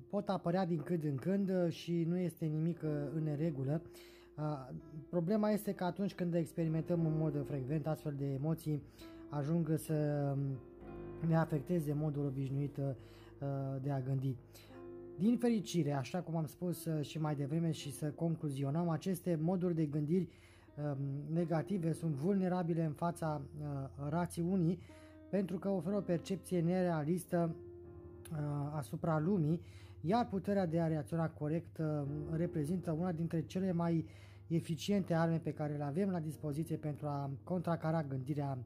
pot 0.09 0.29
apărea 0.29 0.65
din 0.65 0.81
când 0.81 1.03
în 1.03 1.15
când 1.15 1.69
și 1.69 2.03
nu 2.07 2.17
este 2.17 2.45
nimic 2.45 2.81
uh, 2.83 2.89
în 3.15 3.35
regulă. 3.37 3.81
Uh, 4.37 4.69
problema 5.09 5.49
este 5.49 5.73
că 5.73 5.83
atunci 5.83 6.13
când 6.13 6.33
experimentăm 6.33 7.05
în 7.05 7.17
mod 7.17 7.45
frecvent 7.45 7.87
astfel 7.87 8.13
de 8.17 8.25
emoții, 8.25 8.81
ajung 9.29 9.73
să 9.77 9.93
ne 11.27 11.35
afecteze 11.37 11.93
modul 11.93 12.25
obișnuit 12.25 12.77
uh, 12.77 12.85
de 13.81 13.91
a 13.91 13.99
gândi. 13.99 14.35
Din 15.17 15.37
fericire, 15.37 15.91
așa 15.91 16.19
cum 16.21 16.35
am 16.35 16.45
spus 16.45 16.85
uh, 16.85 17.05
și 17.05 17.19
mai 17.19 17.35
devreme 17.35 17.71
și 17.71 17.91
să 17.91 18.05
concluzionăm, 18.11 18.89
aceste 18.89 19.39
moduri 19.41 19.75
de 19.75 19.85
gândiri 19.85 20.27
um, 20.77 20.97
negative 21.33 21.91
sunt 21.91 22.13
vulnerabile 22.13 22.83
în 22.83 22.91
fața 22.91 23.41
uh, 23.41 23.89
rațiunii 24.09 24.79
pentru 25.29 25.57
că 25.57 25.69
oferă 25.69 25.95
o 25.95 26.01
percepție 26.01 26.61
nerealistă 26.61 27.55
asupra 28.75 29.19
lumii, 29.19 29.61
iar 30.01 30.27
puterea 30.27 30.65
de 30.65 30.79
a 30.79 30.87
reacționa 30.87 31.29
corect 31.29 31.81
reprezintă 32.31 32.91
una 32.91 33.11
dintre 33.11 33.41
cele 33.41 33.71
mai 33.71 34.05
eficiente 34.47 35.13
arme 35.13 35.37
pe 35.37 35.53
care 35.53 35.75
le 35.75 35.83
avem 35.83 36.09
la 36.09 36.19
dispoziție 36.19 36.75
pentru 36.75 37.07
a 37.07 37.29
contracara 37.43 38.03
gândirea 38.03 38.57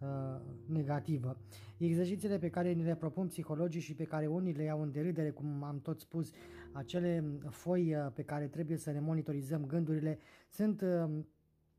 Uh, 0.00 0.40
negativă. 0.66 1.36
Exercițiile 1.76 2.38
pe 2.38 2.48
care 2.50 2.72
ni 2.72 2.82
le 2.82 2.94
propun 2.94 3.26
psihologii 3.26 3.80
și 3.80 3.94
pe 3.94 4.04
care 4.04 4.26
unii 4.26 4.52
le 4.52 4.62
iau 4.62 4.82
în 4.82 4.92
derâdere, 4.92 5.30
cum 5.30 5.62
am 5.62 5.80
tot 5.80 6.00
spus, 6.00 6.30
acele 6.72 7.24
foi 7.48 7.94
uh, 7.94 8.12
pe 8.14 8.22
care 8.22 8.46
trebuie 8.46 8.76
să 8.76 8.90
ne 8.90 9.00
monitorizăm 9.00 9.66
gândurile, 9.66 10.18
sunt 10.50 10.80
uh, 10.80 11.10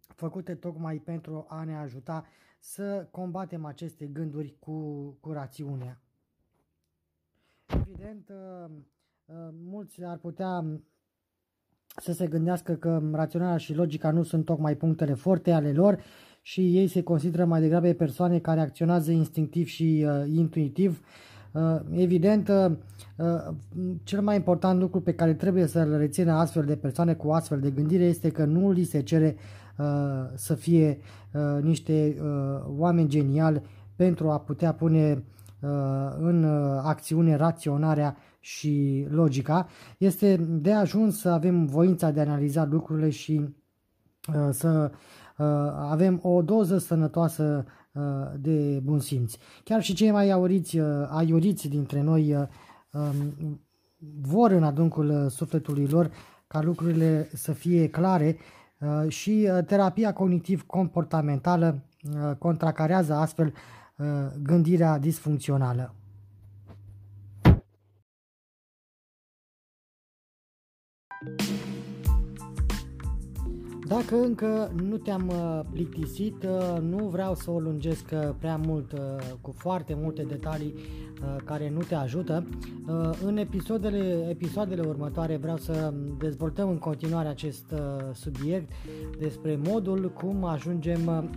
făcute 0.08 0.56
tocmai 0.56 0.98
pentru 0.98 1.46
a 1.50 1.64
ne 1.64 1.76
ajuta 1.76 2.26
să 2.60 3.08
combatem 3.12 3.66
aceste 3.66 4.06
gânduri 4.06 4.56
cu, 4.60 5.08
cu 5.20 5.32
rațiunea. 5.32 6.02
Evident, 8.12 8.32
mulți 9.70 10.04
ar 10.04 10.18
putea 10.18 10.66
să 11.96 12.12
se 12.14 12.28
gândească 12.28 12.74
că 12.74 13.02
raționarea 13.12 13.58
și 13.58 13.76
logica 13.76 14.12
nu 14.12 14.24
sunt 14.24 14.46
tocmai 14.46 14.76
punctele 14.76 15.14
forte 15.14 15.52
ale 15.52 15.72
lor 15.72 16.00
și 16.42 16.78
ei 16.78 16.88
se 16.88 17.04
consideră 17.04 17.46
mai 17.46 17.62
degrabă 17.62 17.94
persoane 17.94 18.40
care 18.40 18.60
acționează 18.60 19.12
instinctiv 19.12 19.68
și 19.68 20.06
uh, 20.08 20.34
intuitiv. 20.36 21.06
Uh, 21.52 21.80
evident, 21.92 22.48
uh, 22.48 22.72
uh, 23.18 23.56
cel 24.04 24.22
mai 24.22 24.36
important 24.36 24.80
lucru 24.80 25.02
pe 25.02 25.14
care 25.14 25.34
trebuie 25.34 25.66
să-l 25.66 25.98
rețină 25.98 26.32
astfel 26.32 26.66
de 26.66 26.76
persoane 26.76 27.14
cu 27.14 27.30
astfel 27.30 27.60
de 27.60 27.70
gândire 27.70 28.04
este 28.04 28.32
că 28.32 28.46
nu 28.46 28.72
li 28.72 28.84
se 28.84 29.02
cere 29.02 29.36
uh, 29.78 29.86
să 30.36 30.56
fie 30.56 30.98
uh, 31.34 31.64
niște 31.64 32.16
uh, 32.22 32.64
oameni 32.78 33.10
geniali 33.10 33.62
pentru 33.96 34.30
a 34.30 34.40
putea 34.40 34.74
pune 34.74 35.12
uh, 35.12 35.22
în 36.18 36.44
uh, 36.44 36.82
acțiune 36.84 37.36
raționarea 37.36 38.18
și 38.40 39.06
logica. 39.10 39.68
Este 39.98 40.36
de 40.36 40.72
ajuns 40.74 41.20
să 41.20 41.30
avem 41.30 41.66
voința 41.66 42.12
de 42.12 42.20
a 42.20 42.24
analiza 42.24 42.66
lucrurile 42.66 43.10
și 43.10 43.42
uh, 44.28 44.50
să 44.52 44.92
Uh, 45.42 45.48
avem 45.90 46.20
o 46.24 46.42
doză 46.42 46.78
sănătoasă 46.78 47.66
uh, 47.92 48.02
de 48.40 48.80
bun 48.84 49.00
simț. 49.00 49.34
Chiar 49.64 49.82
și 49.82 49.94
cei 49.94 50.12
mai 50.12 50.30
auriți, 50.30 50.78
uh, 50.78 51.08
aiuriți 51.10 51.68
dintre 51.68 52.02
noi 52.02 52.36
um, 52.92 53.60
vor 54.22 54.52
în 54.52 54.64
adâncul 54.64 55.30
sufletului 55.30 55.88
lor 55.88 56.12
ca 56.48 56.62
lucrurile 56.62 57.30
să 57.34 57.52
fie 57.52 57.90
clare 57.90 58.38
și 59.08 59.50
terapia 59.66 60.14
cognitiv-comportamentală 60.14 61.84
contracarează 62.38 63.14
astfel 63.14 63.54
gândirea 64.44 64.98
disfuncțională. 64.98 65.96
Dacă 73.92 74.16
încă 74.16 74.72
nu 74.84 74.98
te-am 74.98 75.28
uh, 75.28 75.60
plictisit, 75.72 76.44
uh, 76.44 76.82
nu 76.82 77.08
vreau 77.08 77.36
să 77.36 77.52
o 77.52 77.60
lungesc 77.60 78.06
uh, 78.14 78.30
prea 78.40 78.56
mult 78.66 78.94
cu 79.42 79.52
foarte 79.52 79.98
multe 80.02 80.24
detalii 80.24 80.74
care 81.46 81.70
nu 81.70 81.80
te 81.80 81.96
ajută. 81.96 82.48
În 83.26 83.38
episoadele, 83.38 84.28
episoadele 84.30 84.82
următoare 84.82 85.38
vreau 85.38 85.58
să 85.58 85.94
dezvoltăm 86.18 86.70
în 86.70 86.78
continuare 86.78 87.28
acest 87.28 87.74
subiect 88.14 88.72
despre 89.20 89.60
modul 89.64 90.12
cum 90.12 90.44
ajungem 90.44 91.30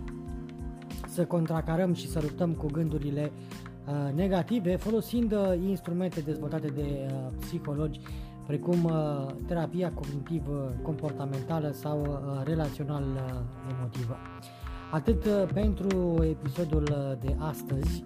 să 1.15 1.25
contracarăm 1.25 1.93
și 1.93 2.07
să 2.09 2.19
luptăm 2.21 2.53
cu 2.53 2.65
gândurile 2.71 3.31
negative 4.15 4.75
folosind 4.75 5.35
instrumente 5.67 6.19
dezvoltate 6.19 6.67
de 6.67 7.11
psihologi 7.39 7.99
precum 8.45 8.83
uh, 8.83 9.25
terapia 9.47 9.91
cognitiv-comportamentală 9.91 11.71
sau 11.71 12.01
uh, 12.01 12.41
relațional-emotivă. 12.43 14.17
Atât 14.91 15.25
uh, 15.25 15.43
pentru 15.53 16.23
episodul 16.23 17.17
de 17.21 17.35
astăzi, 17.39 18.03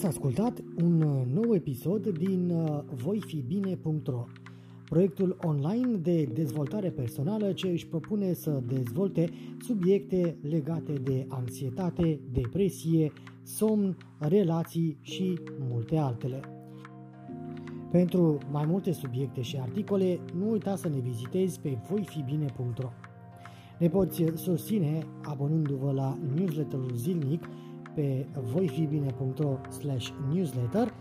Ați 0.00 0.08
ascultat 0.08 0.62
un 0.82 1.02
uh, 1.02 1.26
nou 1.32 1.54
episod 1.54 2.08
din 2.08 2.50
uh, 2.50 2.78
voifibine.ro, 2.94 4.24
proiectul 4.84 5.36
online 5.44 5.96
de 5.96 6.24
dezvoltare 6.24 6.90
personală 6.90 7.52
ce 7.52 7.68
își 7.68 7.86
propune 7.86 8.32
să 8.32 8.62
dezvolte 8.66 9.28
subiecte 9.58 10.36
legate 10.42 10.92
de 10.92 11.26
anxietate, 11.28 12.20
depresie, 12.32 13.12
somn, 13.42 13.96
relații 14.18 14.98
și 15.00 15.38
multe 15.68 15.96
altele. 15.96 16.40
Pentru 17.90 18.38
mai 18.50 18.66
multe 18.66 18.92
subiecte 18.92 19.40
și 19.40 19.56
articole, 19.56 20.20
nu 20.38 20.50
uita 20.50 20.76
să 20.76 20.88
ne 20.88 20.98
vizitezi 20.98 21.60
pe 21.60 21.78
voifibine.ro. 21.88 22.88
Ne 23.78 23.88
poți 23.88 24.24
susține 24.34 25.06
abonându-vă 25.22 25.92
la 25.92 26.18
newsletterul 26.34 26.92
zilnic 26.94 27.44
pe 28.00 28.26
voifibine.ro 28.52 29.58
newsletter 30.32 30.94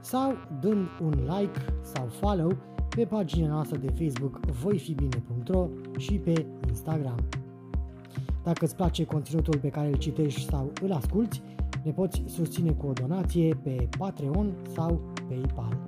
sau 0.00 0.34
dând 0.60 0.86
un 1.02 1.10
like 1.10 1.60
sau 1.82 2.06
follow 2.06 2.56
pe 2.96 3.04
pagina 3.04 3.48
noastră 3.48 3.76
de 3.76 4.04
Facebook 4.04 4.40
voifibine.ro 4.46 5.68
și 5.96 6.12
pe 6.12 6.46
Instagram. 6.68 7.16
Dacă 8.42 8.64
îți 8.64 8.76
place 8.76 9.04
conținutul 9.04 9.58
pe 9.58 9.68
care 9.68 9.88
îl 9.88 9.96
citești 9.96 10.48
sau 10.48 10.72
îl 10.82 10.92
asculti, 10.92 11.42
ne 11.84 11.90
poți 11.90 12.22
susține 12.26 12.70
cu 12.70 12.86
o 12.86 12.92
donație 12.92 13.54
pe 13.62 13.88
Patreon 13.98 14.52
sau 14.74 15.00
PayPal. 15.28 15.78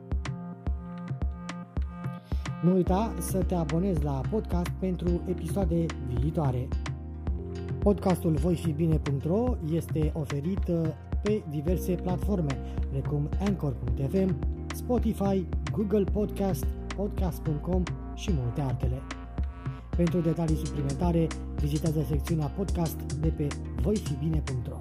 Nu 2.62 2.74
uita 2.74 3.14
să 3.18 3.42
te 3.42 3.54
abonezi 3.54 4.04
la 4.04 4.20
podcast 4.30 4.70
pentru 4.70 5.20
episoade 5.26 5.86
viitoare. 6.14 6.68
Podcastul 7.88 8.32
voifibine.ro 8.32 9.56
este 9.72 10.12
oferit 10.14 10.68
uh, 10.68 10.88
pe 11.22 11.42
diverse 11.50 11.92
platforme, 11.92 12.56
precum 12.90 13.28
Anchor.fm, 13.40 14.36
Spotify, 14.74 15.46
Google 15.72 16.04
Podcast, 16.04 16.66
Podcast.com 16.96 17.82
și 18.14 18.30
multe 18.32 18.60
altele. 18.60 19.02
Pentru 19.96 20.20
detalii 20.20 20.56
suplimentare, 20.56 21.26
vizitează 21.60 22.04
secțiunea 22.08 22.46
podcast 22.46 23.00
de 23.12 23.28
pe 23.28 23.46
voifibine.ro. 23.82 24.77